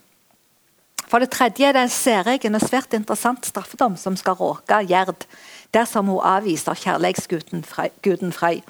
[1.09, 5.25] For det tredje er det en særegen og svært interessant straffedom som skal råke Gjerd
[5.73, 8.61] dersom hun avviser kjærlighetsguden Frøy.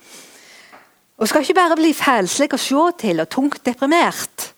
[1.18, 4.52] Hun skal ikke bare bli fælslig å se til og tungt deprimert.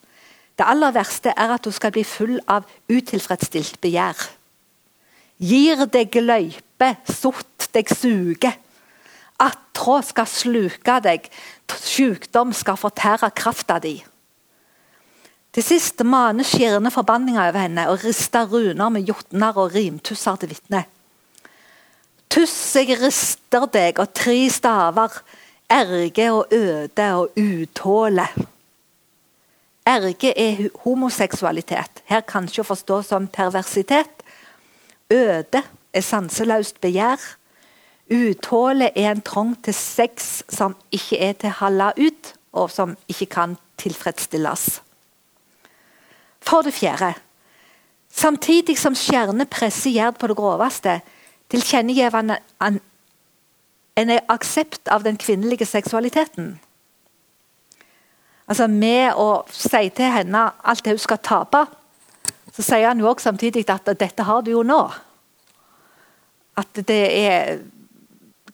[0.61, 4.27] Det aller verste er at hun skal bli full av utilfredsstilt begjær.
[5.41, 8.53] Gir deg løype, sott deg suge.
[9.41, 11.29] Attrå skal sluke deg,
[11.81, 13.97] sykdom skal fortære krafta di.
[15.51, 20.53] Til sist maner skjerne forbanninga over henne og rister runer med jotner og rimtusser til
[20.53, 20.85] vitne.
[22.31, 25.17] Tuss, jeg rister deg, og tre staver,
[25.67, 28.29] erge og øde og utåle.
[29.91, 34.20] Erge er homoseksualitet, her kanskje å forstå som perversitet.
[35.13, 37.19] Øde er sanseløst begjær.
[38.11, 43.27] Utåle er en trang til sex som ikke er til holde ut, og som ikke
[43.27, 44.83] kan tilfredsstilles.
[46.41, 47.15] For det fjerde
[48.11, 50.97] Samtidig som stjernene presser Gjerd på det groveste,
[51.51, 52.33] tilkjennegir han
[53.97, 56.57] en aksept av den kvinnelige seksualiteten.
[58.51, 61.65] Altså Med å si til henne alt det hun skal tape,
[62.51, 64.81] så sier han jo også samtidig at dette har du jo nå.
[66.59, 67.61] At det er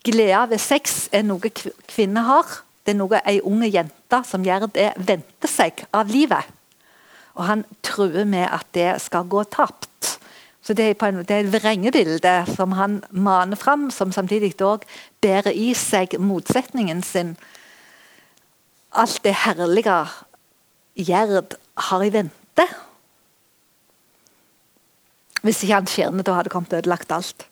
[0.05, 2.59] glede ved sex er noe kvinner har.
[2.85, 6.45] Det er noe ei unge jente som gjør det, venter seg av livet.
[7.37, 10.17] Og han truer med at det skal gå tapt.
[10.63, 14.83] Så Det er, det er et vrengebilde som han maner fram, som samtidig òg
[15.21, 17.37] bærer i seg motsetningen sin.
[18.91, 20.07] Alt det herlige
[20.97, 22.65] Gjerd har i vente.
[25.45, 27.47] Hvis ikke han skjerne da hadde kommet ødelagt alt.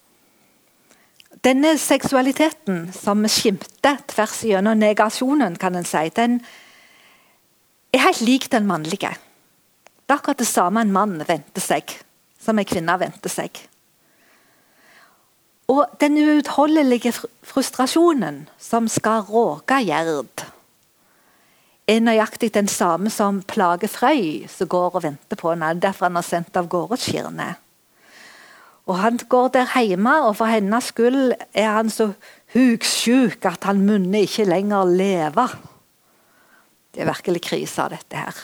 [1.45, 6.39] Denne seksualiteten som skimter tvers gjennom negasjonen, kan en si, den
[7.93, 9.11] er helt lik den mannlige.
[10.05, 11.93] Det er akkurat det samme en mann venter seg,
[12.41, 13.61] som en kvinne venter seg.
[15.69, 17.13] Og den uutholdelige
[17.45, 20.45] frustrasjonen som skal råke Gjerd,
[21.85, 25.75] er nøyaktig den samme som plager Frøy, som går og venter på henne.
[25.81, 27.51] Derfor han har sendt av gårde Skirne.
[28.85, 32.11] Og Han går der hjemme, og for hennes skyld er han så
[32.53, 35.47] hugsjuk at han munner ikke lenger leve.
[36.93, 38.43] Det er virkelig krise, dette her.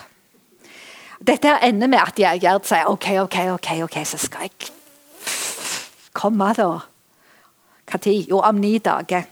[1.27, 4.71] Dette ender med at Gjerd sier OK, OK, ok, ok, så skal jeg
[6.13, 6.79] komme, da.
[7.93, 8.27] Når?
[8.29, 9.27] Jo, om ni dager.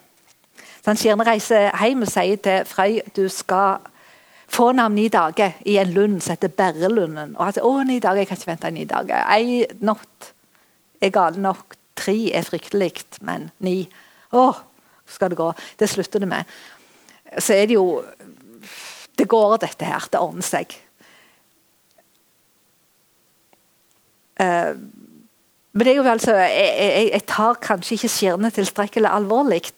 [0.58, 3.82] Så han Skirne reiser hjem og sier til Frøy du skal
[4.50, 7.36] få henne om ni dager i en lund som heter Berrelunden.
[7.38, 9.26] Og han sier å, ni dager, jeg kan ikke vente ni dager.
[9.34, 10.34] Ei natt
[11.01, 11.75] er gale nok.
[11.99, 12.93] Tre er fryktelig,
[13.27, 13.81] men ni
[14.29, 14.43] Å,
[15.09, 15.47] skal det gå?
[15.79, 16.51] Det slutter det med.
[17.41, 18.03] Så er det jo
[19.17, 20.05] Det går, dette her.
[20.07, 20.71] Det ordner seg.
[24.39, 24.77] Uh,
[25.75, 29.73] men det er jo altså, jeg, jeg, jeg tar kanskje ikke skjerne tilstrekkelig alvorlig.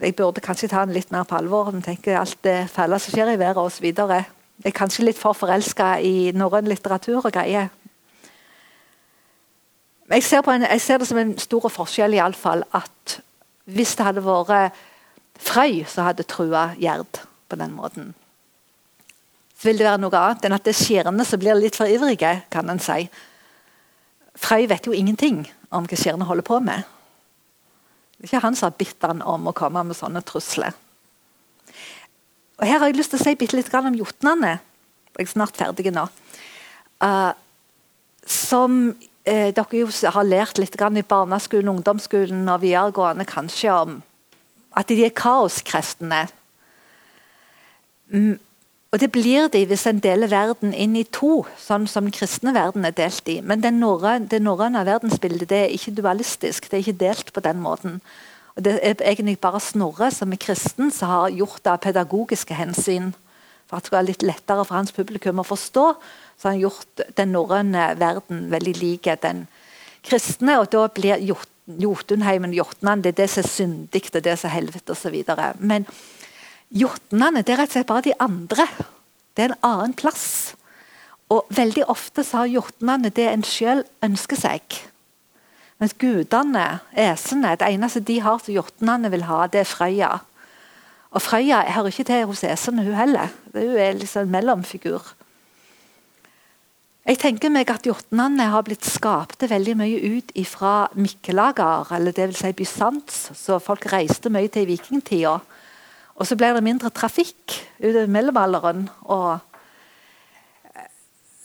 [0.00, 1.70] Jeg burde kanskje ta den litt mer på alvor.
[1.72, 3.84] men tenker alt det fæle som skjer i været osv.
[3.84, 4.24] Jeg
[4.64, 7.68] er kanskje litt for forelska i norrøn litteratur og greier.
[10.10, 13.20] Jeg ser, en, jeg ser, det som en stor forskjell i alle fall, at
[13.70, 14.78] hvis det hadde vært
[15.40, 18.10] Frøy som hadde trua Gjerd på den måten,
[19.56, 21.88] så vil det være noe annet enn at det er skjærene som blir litt for
[21.88, 22.42] ivrige.
[22.50, 23.06] kan en si.
[24.36, 26.84] Frøy vet jo ingenting om hva skjærene holder på med.
[28.16, 30.74] Det er ikke han som har bitt han om å komme med sånne trusler.
[32.60, 34.58] Og Her har jeg lyst til å si bitte litt om jotnene.
[35.16, 36.04] Jeg er snart ferdig nå.
[37.00, 37.32] Uh,
[38.28, 38.92] som
[39.28, 43.98] uh, dere jo har lært litt i barneskolen, ungdomsskolen og videregående kanskje om
[44.76, 46.28] at de er kaoskristne.
[48.10, 48.38] Mm
[48.90, 52.50] og Det blir de hvis en deler verden inn i to, sånn som den kristne
[52.56, 53.36] verden er delt i.
[53.38, 56.66] Men norrøn, det norrøne verdensbildet det er ikke dualistisk.
[56.66, 58.00] Det er ikke delt på den måten.
[58.56, 62.54] Og Det er egentlig bare Snorre som er kristen, som har gjort det av pedagogiske
[62.54, 63.14] hensyn.
[63.70, 65.86] For at det skal være litt lettere for hans publikum å forstå,
[66.40, 69.44] så har han gjort den norrøne verden veldig lik den
[70.06, 70.56] kristne.
[70.62, 74.48] Og da blir Jotunheimen Jotnan det er det som er syndig, det er det som
[74.48, 75.18] er helvete osv.
[75.60, 75.84] Men
[76.70, 78.66] Jotnene det er rett og slett bare de andre.
[79.34, 80.54] Det er en annen plass.
[81.30, 84.80] Og Veldig ofte så har jotnene det en sjøl ønsker seg.
[85.80, 90.10] Mens gudene, esene, det eneste de har som jotnene vil ha, det er Frøya.
[91.10, 93.32] Og Frøya hører ikke til hos esene, hun heller.
[93.54, 95.14] Hun er liksom en mellomfigur.
[97.08, 102.42] Jeg tenker meg at Jotnene har blitt skapte veldig mye ut fra Mikkelager, eller dvs.
[102.42, 105.38] Si Bysants, så folk reiste mye til vikingtida.
[106.20, 108.90] Og så ble det mindre trafikk utover mellomalderen.
[109.02, 109.40] og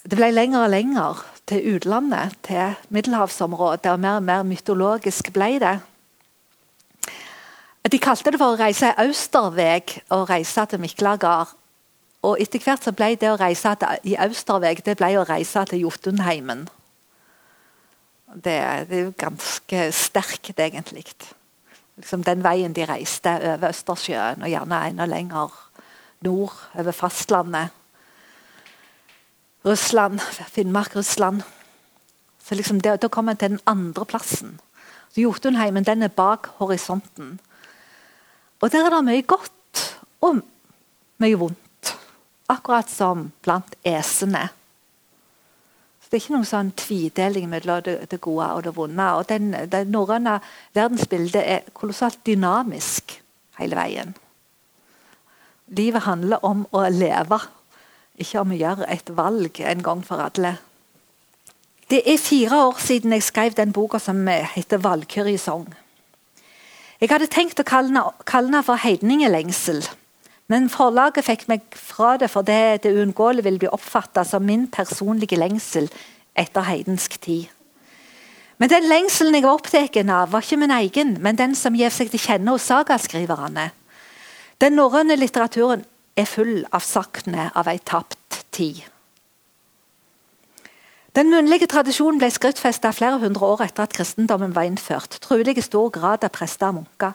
[0.05, 5.55] det ble lenger og lenger til utlandet, til middelhavsområdet, og mer og mer mytologisk ble
[5.63, 5.79] det.
[7.89, 11.55] De kalte det for å reise austerveg og reise til Miklagard.
[12.26, 15.61] Og etter hvert så ble det å reise til, i austerveg det ble å reise
[15.69, 16.65] til Jotunheimen.
[18.36, 18.55] Det,
[18.89, 21.05] det er jo ganske sterkt, egentlig.
[21.95, 25.53] Liksom den veien de reiste over Østersjøen, og gjerne enda lenger
[26.26, 27.69] nord, over fastlandet.
[29.65, 30.19] Russland,
[30.53, 31.43] Finnmark-Russland.
[32.45, 34.59] Så liksom det, Da kommer en til den andre plassen.
[35.09, 37.39] Så Jotunheimen den er bak horisonten.
[38.61, 39.86] Og der er det mye godt
[40.21, 40.41] og
[41.17, 41.64] mye vondt.
[42.49, 44.49] Akkurat som blant esene.
[46.01, 49.07] Så Det er ikke noen sånn tvideling mellom det, det, gode og det vonde.
[49.13, 50.39] og den, Det norrøne
[50.73, 53.21] verdensbildet er kolossalt dynamisk
[53.57, 54.15] hele veien.
[55.67, 57.39] Livet handler om å leve
[58.21, 60.57] ikke om å gjøre et valg en gang for alle.
[61.89, 65.73] Det er fire år siden jeg skrev den boka som heter 'Valkyrie-sang'.
[67.01, 69.89] Jeg hadde tenkt å kalle den for 'Heidningelengsel',
[70.47, 75.39] men forlaget fikk meg fra det fordi det uunngåelig ville bli oppfatta som min personlige
[75.39, 75.89] lengsel
[76.37, 77.47] etter heidensk tid.
[78.57, 81.91] Men den lengselen jeg var opptatt av, var ikke min egen, men den som gir
[81.91, 83.71] seg til kjenne hos sagaskriverne.
[84.61, 85.83] Den norrøne litteraturen
[86.15, 88.85] er full av saktene av ei tapt tid.
[91.15, 95.17] Den munnlige tradisjonen ble skriftfesta flere hundre år etter at kristendommen var innført.
[95.21, 97.13] trolig i stor grad av prester og munker.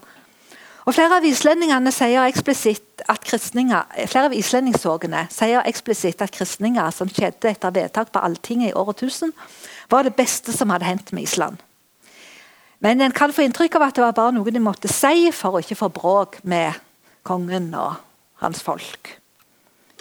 [0.86, 7.08] Og Flere av islendingene sier eksplisitt at flere av islendingssorgene sier eksplisitt at kristninger som
[7.08, 9.32] skjedde etter vedtak på Alltinget i året 1000,
[9.90, 11.56] var det beste som hadde hendt med Island.
[12.80, 15.56] Men en kan få inntrykk av at det var bare noe de måtte si for
[15.56, 16.78] å ikke få bråk med
[17.28, 17.98] kongen og
[18.40, 19.16] hans folk.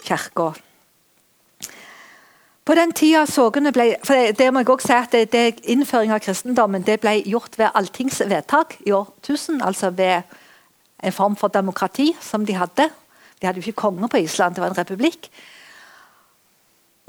[0.00, 0.54] Kirka.
[2.64, 6.12] På den tida sågene ble, for det, må jeg også si at det, det, Innføring
[6.14, 9.60] av kristendommen det ble gjort ved alltings vedtak i år 1000.
[9.66, 10.22] Altså ved
[11.02, 12.88] en form for demokrati som de hadde.
[13.40, 15.30] De hadde jo ikke konge på Island, det var en republikk.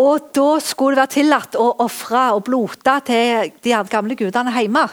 [0.01, 4.87] Og Da skulle det være tillatt å ofre og blote til de gamle gudene hjemme.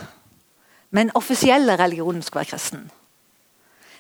[0.91, 2.91] Men offisielle religionen skulle være kristen.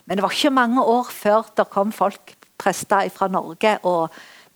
[0.04, 4.08] Men det var ikke mange år før det kom folk, prester fra Norge, og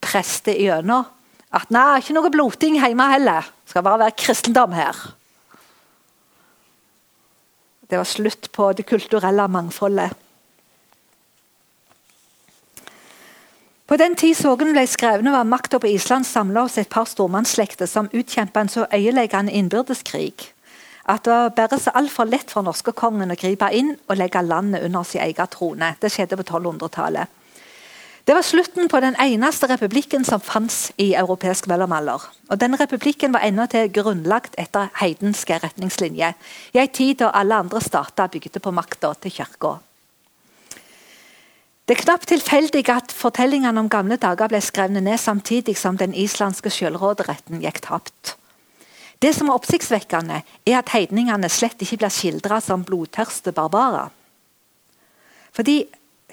[0.02, 1.04] preste gjennom
[1.52, 3.44] at nei, ikke noe bloting hjemme heller.
[3.44, 4.96] Det skal bare være kristendom her.
[7.84, 10.16] Det var slutt på det kulturelle mangfoldet.
[13.92, 17.84] På den tid sogene ble skrevne, var makta på Island samla hos et par stormannsslekter
[17.84, 20.46] som utkjempa en så øyeleggende innbyrdeskrig
[21.12, 25.04] at det bare så altfor lett for norskekongen å gripe inn og legge landet under
[25.04, 25.92] sin egen trone.
[26.00, 27.28] Det skjedde på 1200-tallet.
[28.24, 32.24] Det var slutten på den eneste republikken som fantes i europeisk mellomalder.
[32.48, 36.32] Og denne republikken var til grunnlagt etter heidenske retningslinjer,
[36.72, 39.80] i en tid da alle andre stater bygde på makta til kirka.
[41.88, 46.14] Det er knapt tilfeldig at fortellingene om gamle dager ble skrevet ned samtidig som den
[46.14, 48.36] islandske selvråderetten gikk tapt.
[49.22, 54.14] Det som er oppsiktsvekkende, er at heidningene slett ikke blir skildra som blodtørste barbarer.
[55.54, 55.84] Fordi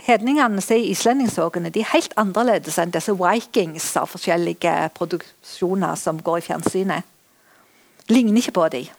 [0.05, 6.21] hedningene som er i islendingsåkene er helt annerledes enn disse Vikings av forskjellige produksjoner som
[6.21, 7.09] går i fjernsynet.
[8.09, 8.89] Ligner ikke på dem.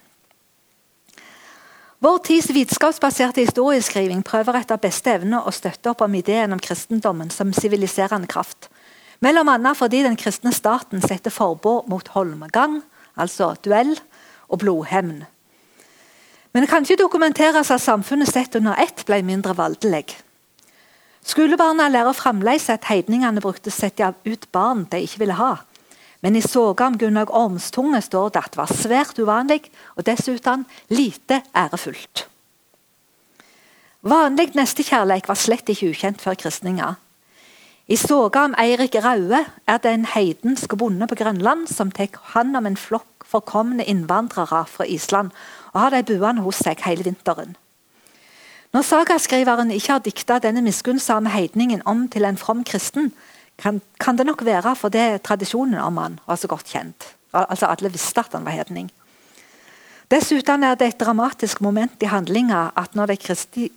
[2.01, 7.29] Vår tids vitenskapsbaserte historieskriving prøver etter beste evne å støtte opp om ideen om kristendommen
[7.29, 8.71] som siviliserende kraft.
[9.21, 12.79] Mellom annet fordi den kristne staten setter forbud mot holmgang,
[13.13, 13.93] altså duell,
[14.49, 15.19] og blodhevn.
[16.51, 20.17] Men det kan ikke dokumenteres at samfunnet sett under ett ble mindre voldelig.
[21.21, 25.59] Skolebarna lærer fremdeles at heidningene brukte å sette ut barn de ikke ville ha.
[26.21, 29.63] Men i soga om Gunnar Ormstunge står det at det var svært uvanlig
[29.95, 32.27] og dessuten lite ærefullt.
[34.01, 36.95] Vanlig nestekjærleik var slett ikke ukjent før kristninga.
[37.91, 42.55] I soga om Eirik Raue er det en heidensk bonde på Grønland som tar hånd
[42.57, 45.31] om en flokk forkomne innvandrere fra Island
[45.73, 47.55] og har dem buende hos seg hele vinteren.
[48.71, 53.11] Når sagaskriveren ikke har dikta denne miskunnsomme heidningen om til en from kristen,
[53.61, 57.05] kan, kan, det nok være fordi tradisjonen om han var så godt kjent.
[57.33, 58.89] Altså Alle visste at han var hedning.
[60.11, 63.69] Dessuten er det et dramatisk moment i handlinga at når de kristi,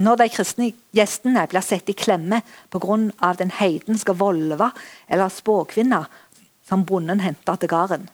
[0.00, 2.40] når de kristne gjestene blir satt i klemme
[2.72, 3.32] pga.
[3.38, 4.70] den heidenske volva
[5.08, 6.06] eller spåkvinna
[6.68, 8.08] som bonden henter til gården.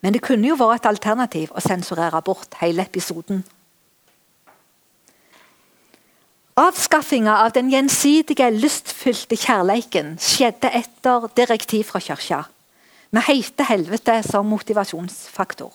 [0.00, 3.44] Men det kunne jo vært et alternativ å sensurere bort hele episoden.
[6.52, 12.42] Avskaffinga av den gjensidige, lystfylte kjærleiken skjedde etter direktiv fra kirka,
[13.08, 15.72] med heite helvete som motivasjonsfaktor.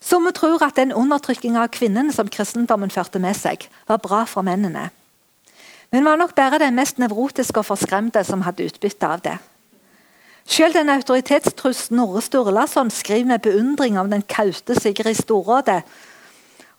[0.00, 4.40] Somme tror at den undertrykkinga av kvinnene som kristendommen førte med seg, var bra for
[4.40, 4.88] mennene.
[5.92, 9.36] Men var nok bare den mest nevrotiske og forskremte som hadde utbytte av det.
[10.48, 15.82] Selv den autoritetstru Snorre Sturlason skriver med beundring om den kaute Sigrid Storråde.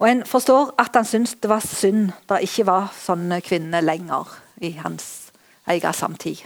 [0.02, 4.34] Og en forstår at han syntes det var synd det ikke var sånne kvinner lenger
[4.66, 5.30] i hans
[5.70, 6.41] egen samtid.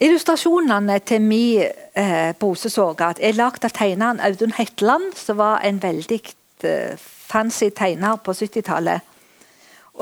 [0.00, 1.62] Illustrasjonene til min
[1.94, 6.18] eh, Bosesoga er lagd av tegneren Audun Hetland, som var en veldig
[6.64, 9.04] eh, fancy tegner på 70-tallet.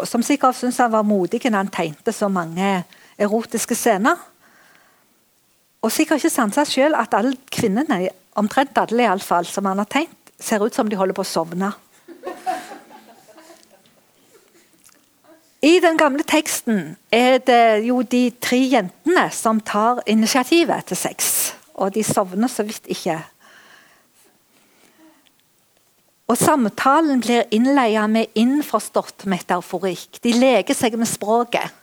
[0.07, 2.85] Som sikkert syntes han var modig når han tegnte så mange
[3.19, 4.17] erotiske scener.
[5.83, 8.07] Og sikkert ikke sansa sjøl at alle kvinnene,
[8.39, 11.27] omtrent alle i alle fall, som han har tegnet, ser ut som de holder på
[11.27, 11.73] å sovne.
[15.63, 21.33] I den gamle teksten er det jo de tre jentene som tar initiativet til sex.
[21.75, 23.19] Og de sovner så vidt ikke.
[26.29, 30.21] Og Samtalen blir innleia med innforstått metaforikk.
[30.23, 31.75] De leker seg med språket.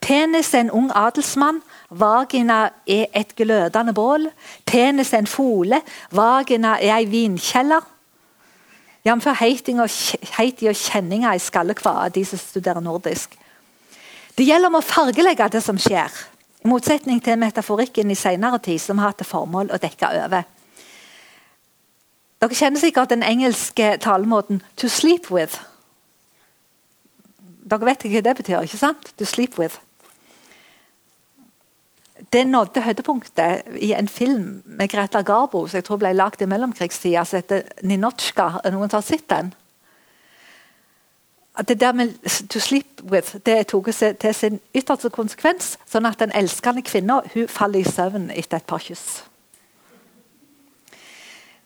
[0.00, 1.62] Penis er en ung adelsmann.
[1.90, 4.26] Vagina er et glødende bål.
[4.66, 5.80] Penis er en fole.
[6.10, 7.86] Vagina er ei vinkjeller.
[9.04, 9.26] Jf.
[9.40, 13.36] heiting og, og kjenninga i skallekva de som studerer nordisk.
[14.36, 16.12] Det gjelder om å fargelegge det som skjer,
[16.60, 20.44] i motsetning til metaforikken i senere tid, som har hatt til formål å dekke over.
[22.40, 25.60] Dere kjenner sikkert den engelske talemåten 'to sleep with'.
[27.64, 29.12] Dere vet ikke hva det betyr, ikke sant?
[29.18, 29.80] To sleep with
[32.32, 36.48] det nådde høydepunktet i en film med Greta Garbo som jeg tror ble lagd i
[36.50, 38.70] mellomkrigstida, som heter 'Ninotsjka'.
[38.70, 39.54] Noen har sett den?
[41.68, 42.14] Det der med
[42.48, 47.20] 'to sleep with' det tok seg til sin ytterste konsekvens, sånn at den elskende kvinna
[47.48, 49.24] faller i søvn etter et par kyss.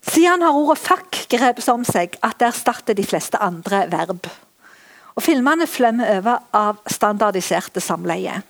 [0.02, 4.26] Siden har ordet 'fuck' grepet om seg at det erstatter de fleste andre verb.
[5.14, 8.42] Og Filmene flømmer over av standardiserte samleie.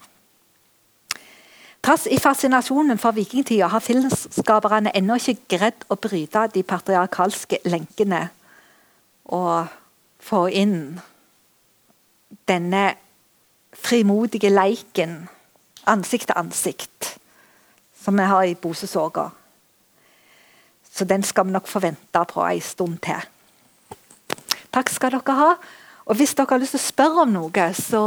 [1.85, 8.23] Trass i fascinasjonen for vikingtida har filmskaperne ennå ikke greid å bryte de patriarkalske lenkene
[9.37, 9.69] og
[10.25, 10.79] få inn
[12.49, 12.85] denne
[13.77, 15.27] frimodige leiken
[15.93, 17.11] ansikt til ansikt
[18.01, 19.27] som vi har i Bosesoga.
[20.89, 23.29] Så den skal vi nok få vente på en stund til.
[24.73, 25.53] Takk skal dere ha.
[26.09, 28.03] Og hvis dere har lyst til å spørre om noe, så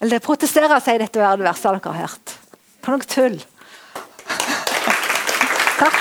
[0.00, 2.37] Eller protestere, sier dette er det verste dere har hørt.
[2.82, 3.38] For noe tull.
[5.78, 5.98] Takk.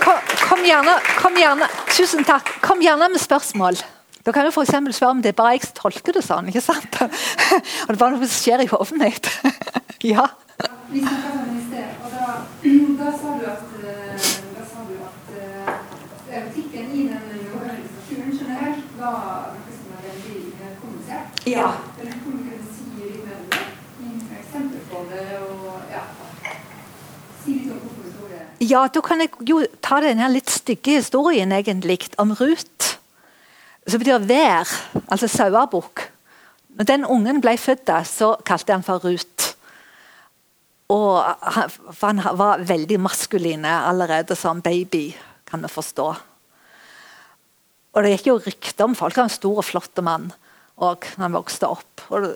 [0.00, 2.52] Kom, kom, gjerne, kom, gjerne, Tusen takk.
[2.62, 3.80] Kom gjerne med spørsmål.
[4.24, 6.48] Da kan du for spørre om det er bare jeg tolker det sånn.
[6.52, 7.00] ikke sant?
[7.02, 9.30] Og det er bare noe som skjer i hodet mitt.
[10.12, 10.28] ja.
[10.90, 12.26] Vi snakka sammen i sted, og da,
[13.00, 18.96] da sa du at, eh, da sa du at uh, etikken i den organisasjonen generelt
[18.98, 20.40] var noe som var veldig
[20.82, 21.46] kommunisert.
[21.46, 21.70] Ja.
[28.60, 32.96] Ja, da kan jeg jo ta denne litt stygge historien egentlig om Ruth.
[33.88, 34.68] Som betyr vær,
[35.08, 36.02] altså sauebukk.
[36.76, 39.54] Når den ungen ble født, så kalte han for Ruth.
[40.92, 41.24] Og
[41.56, 45.14] han, han var veldig maskulin allerede som baby,
[45.48, 46.10] kan vi forstå.
[47.90, 49.16] Og Det gikk jo rykter om folk.
[49.16, 50.30] Han var en stor og flott mann
[50.80, 52.04] og han vokste opp.
[52.08, 52.28] Og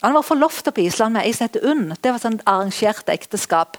[0.00, 1.92] han var forlovta på Island med ei som het Unn.
[2.00, 3.78] Det var sånn arrangert ekteskap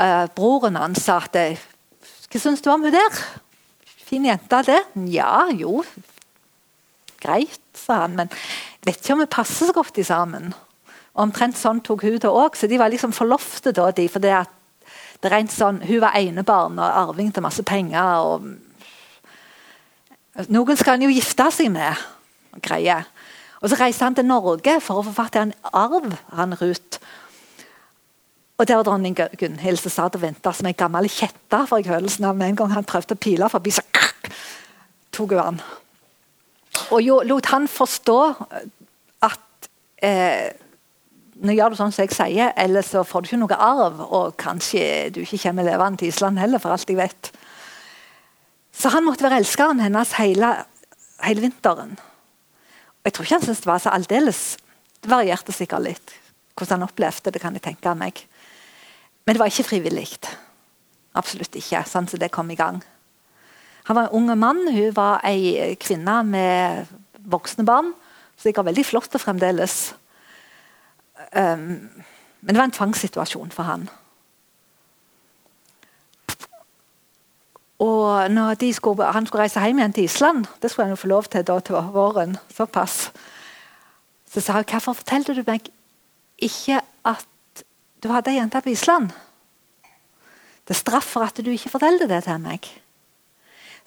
[0.00, 1.36] uh, broren hans sa at
[2.30, 3.20] Hva syns du om hun der?
[4.10, 4.80] Fin jente, det?
[5.12, 5.84] Ja, jo.
[7.20, 8.16] Greit, sa han.
[8.18, 8.32] Men
[8.86, 10.54] vet ikke om vi passer så godt sammen.
[11.20, 13.90] Omtrent sånn tok hun det òg, så de var liksom forlofte da.
[13.92, 14.50] de, for det at
[15.20, 18.00] det rent sånn, Hun var enebarn og arving til masse penger.
[18.24, 18.42] og
[20.48, 21.94] Noen skal han jo gifte seg med.
[22.62, 23.04] greie.
[23.60, 26.98] Og Så reiste han til Norge for å forfatte en arv, han Ruth.
[28.60, 31.62] Og der var dronning Gunhild som satt og venta som en gammel kjette.
[31.66, 33.80] for jeg av en gang han prøvde å pile forbi, så
[35.16, 35.60] tok hun han.
[36.92, 38.18] Og jo, lot han forstå
[39.24, 39.68] at
[40.04, 40.52] eh,
[41.40, 44.02] nå gjør du sånn som jeg sier, eller så får du ikke noe arv.
[44.12, 47.32] Og kanskje du ikke kommer levende til Island heller, for alt jeg vet.
[48.76, 50.52] Så han måtte være elskeren hennes hele,
[51.24, 51.96] hele vinteren.
[51.96, 54.42] Og jeg tror ikke han syntes det var så aldeles
[55.00, 56.12] Det varierte sikkert litt
[56.60, 57.40] hvordan han opplevde det.
[57.40, 58.20] kan jeg tenke meg.
[59.30, 60.08] Men det var ikke frivillig.
[61.14, 61.84] Absolutt ikke.
[61.86, 62.80] sånn som det kom i gang.
[63.86, 66.90] Han var en ung mann, hun var ei kvinne med
[67.30, 67.92] voksne barn.
[68.34, 69.94] Sikkert veldig flott fremdeles.
[71.30, 72.02] Um,
[72.40, 73.86] men det var en tvangssituasjon for han.
[77.78, 81.14] Og når skulle, han skulle reise hjem igjen til Island, det skulle han jo få
[81.14, 83.12] lov til da til våren, såpass,
[84.26, 85.70] så sa hun hvorfor fortalte du meg
[86.42, 87.29] ikke at
[88.00, 89.12] du hadde ei jente på Island?
[90.64, 92.66] Det er straff for at du ikke forteller det til meg.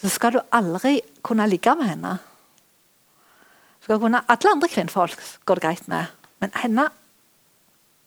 [0.01, 2.17] Så skal du aldri kunne ligge med henne.
[3.83, 6.11] Skal kunne, alle andre kvinnfolk går det greit med,
[6.43, 6.89] men henne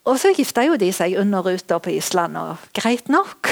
[0.07, 3.49] Og så gifta jo de seg under ruta på Island, og greit nok.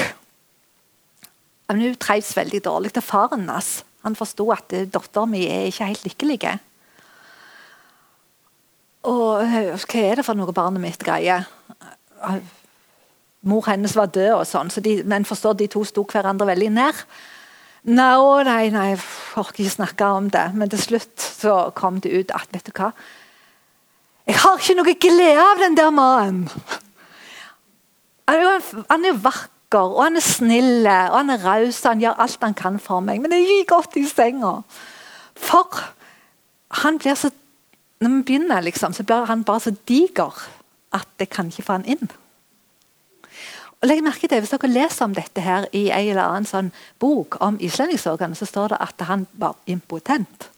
[1.67, 2.93] Men hun trivdes veldig dårlig.
[2.93, 6.59] til faren hans han forsto at dattera mi er ikke helt lykkelig.
[9.09, 11.47] Og hva er det for noe barnet mitt greier?
[13.45, 16.69] Mor hennes var død, og sånn, så de, men forstår de to sto hverandre veldig
[16.73, 17.01] nær.
[17.85, 19.01] No, nei, nei, jeg
[19.37, 20.47] orker ikke snakke om det.
[20.57, 22.89] Men til slutt så kom det ut at vet du hva?
[24.25, 26.47] Jeg har ikke noe glede av den der mannen.
[28.25, 31.83] Han er jo vakker, og han er snill og han er raus.
[31.85, 34.55] Han gjør alt han kan for meg, men jeg gir godt i senga.
[35.37, 35.83] For
[36.81, 37.31] han blir så
[38.03, 40.35] Når vi begynner, liksom, så blir han bare så diger
[40.95, 42.09] at det kan ikke få han inn.
[43.81, 46.71] Og legg merke til, Hvis dere leser om dette her i en eller annen sånn
[46.99, 50.49] bok om islendingsorganet, så står det at han var impotent.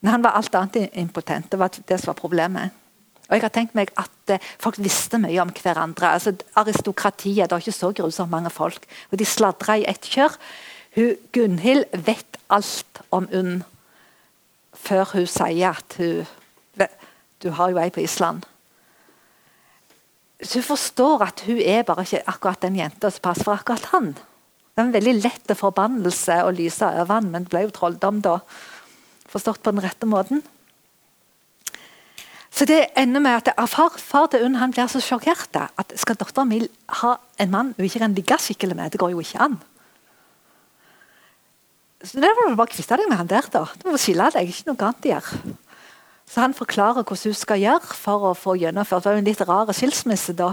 [0.00, 1.50] Men han var alt annet impotent.
[1.50, 2.72] Det var det som var problemet.
[3.28, 6.10] Og jeg har tenkt meg at eh, Folk visste mye om hverandre.
[6.16, 8.86] Altså, aristokratiet det var ikke så grusomt mange folk.
[9.10, 10.34] og De sladra i ett kjør.
[10.96, 13.62] Hun, Gunhild vet alt om UNN
[14.74, 16.26] før hun sier at hun
[17.40, 18.44] Du har jo ei på Island.
[20.40, 23.90] Så hun forstår at hun er bare ikke akkurat den jenta som passer for akkurat
[23.92, 24.14] han.
[24.14, 28.22] Det er en veldig lett forbannelse å lyse over han, men det ble jo trolldom
[28.24, 28.38] da.
[29.30, 30.40] Forstått på den rette måten.
[32.50, 36.18] Så det ender med at far, far til Unn han blir så sjokkert at skal
[36.18, 36.64] dattera mi
[37.00, 38.90] ha en mann hun ikke kan ligge skikkelig med?
[38.92, 39.60] Det går jo ikke an.
[42.02, 43.66] Så det må du bare kvitte deg med han der, da.
[43.76, 45.58] Du må skille deg, ikke noe annet å gjøre.
[46.30, 49.02] Så han forklarer hvordan hun skal gjøre for å få gjennomført.
[49.02, 50.52] Det var jo en litt rar skilsmisse da.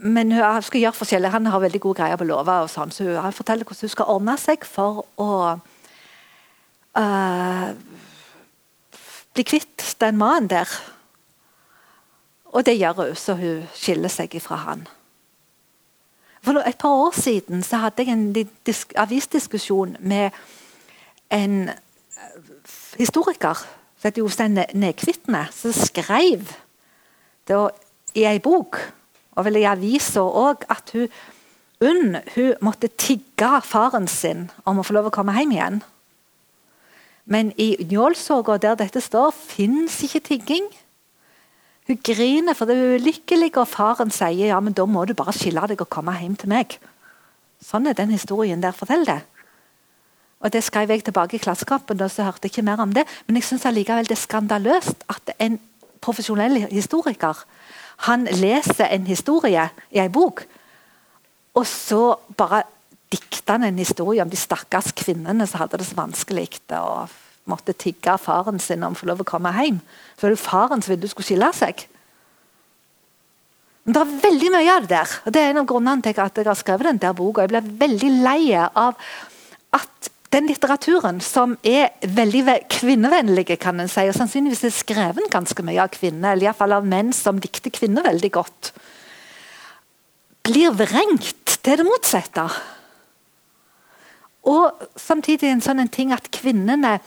[0.00, 1.32] Men hun skal gjøre forskjellig.
[1.32, 4.36] Han har veldig gode greier på og sånn, så han forteller hvordan hun skal ordne
[4.40, 5.30] seg for å
[7.00, 7.66] uh,
[9.32, 10.68] bli kvitt den mannen der.
[12.52, 14.86] Og det gjør hun, så hun skiller seg fra han.
[16.44, 18.48] For Et par år siden så hadde jeg en
[18.96, 20.30] avisdiskusjon med
[21.30, 21.70] en
[22.98, 23.56] historiker
[24.08, 26.54] het Jostein Nekvitne, som skrev
[27.50, 28.78] i ei bok,
[29.36, 31.10] og vel i avisa òg, at hun,
[31.80, 35.78] Unn hun måtte tigge faren sin om å få lov å komme hjem igjen.
[37.24, 40.66] Men i Njålsåga, der dette står, fins ikke tigging.
[41.88, 45.32] Hun griner for det er ulykkelig, og faren sier ja, men da må du bare
[45.32, 46.76] skille deg og komme hjem til meg.
[47.64, 48.76] Sånn er den historien der.
[48.76, 49.22] Fortell det.
[50.40, 53.04] Og Det skrev jeg tilbake i Klassekampen, og så hørte jeg ikke mer om det.
[53.26, 55.58] Men jeg syns allikevel det er skandaløst at en
[56.00, 57.44] profesjonell historiker
[58.08, 60.46] han leser en historie i en bok,
[61.54, 62.62] og så bare
[63.12, 67.10] dikter han en historie om de stakkars kvinnene som hadde det så vanskelig og
[67.50, 69.80] måtte tigge faren sin om å få lov å komme hjem.
[70.16, 71.82] For det var faren som ville du skulle skille seg.
[73.84, 75.16] Men Det er veldig mye av det der.
[75.26, 77.42] og Det er en av grunnene til at jeg har skrevet den der boka.
[77.42, 78.94] Jeg ble veldig lei av
[79.72, 85.64] at den litteraturen som er veldig kvinnevennlig, kan en si, og sannsynligvis er skrevet ganske
[85.66, 88.70] mye av kvinner, eller iallfall av menn som dikter kvinner veldig godt,
[90.46, 92.46] blir vrengt til det motsatte.
[94.48, 97.00] Og samtidig en sånn en ting at kvinnene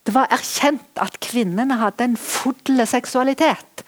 [0.00, 3.82] Det var erkjent at kvinnene hadde en full seksualitet.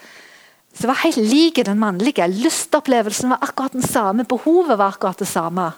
[0.74, 2.26] Så det var helt lik den mannlige.
[2.28, 4.26] Lystopplevelsen var akkurat den samme.
[4.28, 5.70] Behovet var akkurat det samme.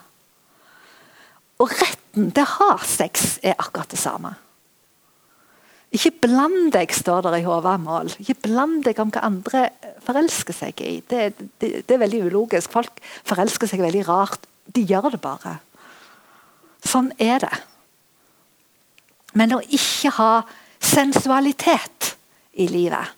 [1.64, 4.34] Og retten til å ha sex er akkurat det samme.
[5.94, 8.10] Ikke bland deg, står det i Håvamål.
[8.18, 9.68] Ikke bland deg om hva andre
[10.04, 10.96] forelsker seg i.
[11.06, 11.28] Det,
[11.62, 12.72] det, det, er veldig ulogisk.
[12.74, 14.48] Folk forelsker seg veldig rart.
[14.74, 15.60] De gjør det bare.
[16.84, 17.52] Sånn er det.
[19.38, 20.32] Men å ikke ha
[20.82, 22.14] sensualitet
[22.58, 23.14] i livet,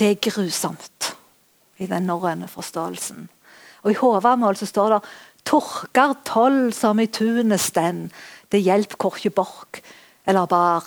[0.00, 1.12] det er grusomt
[1.80, 3.28] i den norrøne forståelsen.
[3.82, 5.00] Og I Håvamål så står det
[5.44, 8.06] Torkar toll som i tunet sten,
[8.52, 9.82] det hjelp korkje bork
[10.28, 10.86] eller bar.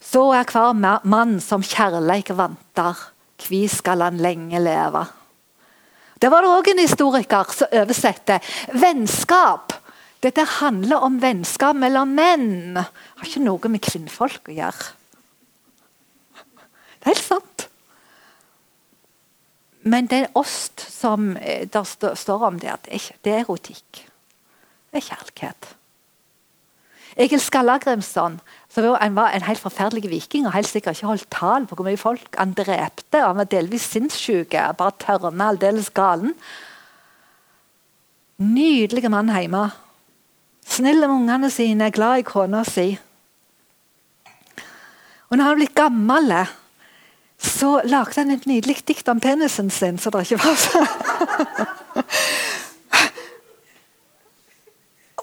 [0.00, 2.98] Så er hver mann som kjærleik vantar,
[3.42, 5.02] kvi skal han lenge leve.
[6.16, 8.40] Det var det òg en historiker som oversatte.
[8.72, 9.74] Vennskap
[10.24, 12.74] Dette handler om vennskap mellom menn.
[12.74, 12.86] Det
[13.20, 14.86] har ikke noe med kvinnfolk å gjøre.
[16.96, 17.55] Det er helt sant.
[19.86, 24.02] Men det er ost som eh, der står om der, det er, det er erotikk.
[24.90, 25.74] Det er kjærlighet.
[27.16, 28.40] Egil Skallagrimson
[28.76, 31.96] han var en helt forferdelig viking og helt sikkert ikke holdt tall på hvor mye
[31.96, 33.22] folk han drepte.
[33.22, 36.34] Han var delvis sinnssyk, bare tørna aldeles galen.
[38.36, 39.70] Nydelige mann hjemme.
[40.66, 42.98] Snill med ungene sine, glad i kona si.
[45.30, 46.34] Og når han ble gammel,
[47.46, 50.82] så lagde han et nydelig dikt om penisen sin, så det ikke var så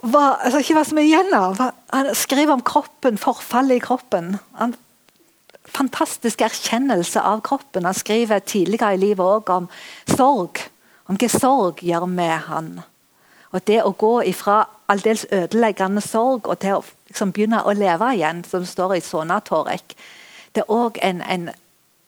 [0.03, 1.61] var, altså, ikke var så mye igjen av.
[1.93, 4.35] Han skrev om kroppen, forfallet i kroppen.
[4.59, 4.75] Han,
[5.73, 7.85] fantastisk erkjennelse av kroppen.
[7.87, 9.69] Han skriver tidligere i livet òg om
[10.11, 10.65] sorg.
[11.07, 12.73] Om hva sorg gjør med han.
[13.53, 18.13] Og Det å gå ifra aldeles ødeleggende sorg og til å liksom, begynne å leve
[18.15, 19.95] igjen, som står i Sona Torek,
[20.53, 21.49] det er òg en, en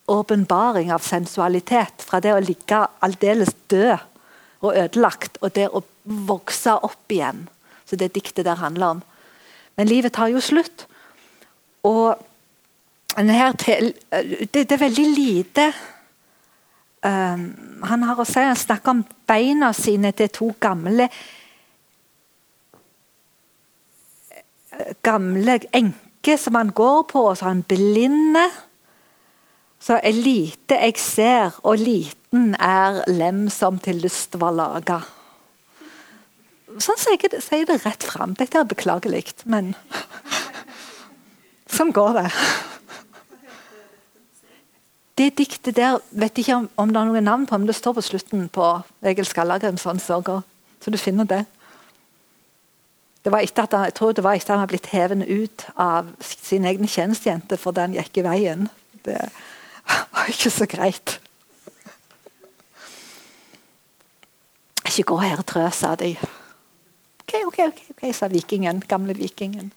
[0.06, 2.04] åpenbaring av sensualitet.
[2.06, 3.98] Fra det å ligge aldeles død
[4.64, 7.46] og ødelagt, og det å vokse opp igjen
[7.86, 9.02] så det diktet der handler om.
[9.76, 10.86] Men livet tar jo slutt.
[11.86, 12.16] Og
[13.16, 15.66] til, det, det, er veldig lite
[17.06, 17.44] um,
[17.88, 21.06] Han har å si, han snakker om beina sine til to gamle
[25.06, 28.42] Gamle enker som han går på, og så er han blinde.
[29.80, 35.02] Så er lite jeg ser, og liten er lem som til lyst var laga
[36.82, 38.34] sånn sier jeg, sier det rett fram.
[38.38, 39.74] Dette er beklagelig, men
[41.72, 42.28] sånn går det.
[45.16, 47.78] Det diktet der vet jeg ikke om, om, det er noen navn på, men det
[47.78, 48.66] står på slutten på
[49.06, 50.42] Egil Skallagrimsons sørger.
[50.84, 51.44] Så du finner det.
[53.24, 55.24] Det var etter at han, jeg tror det var etter at han var blitt hevet
[55.24, 58.68] ut av sin egen tjenestejente fordi han gikk i veien.
[59.06, 59.16] Det
[60.12, 61.20] var ikke så greit.
[64.86, 66.14] Ikke gå her, og trø, sa de.
[67.26, 69.72] OK, OK, ok, ok, sa vikingen, gamle vikingen.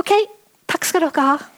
[0.00, 0.12] OK,
[0.68, 1.55] takk skal dere ha.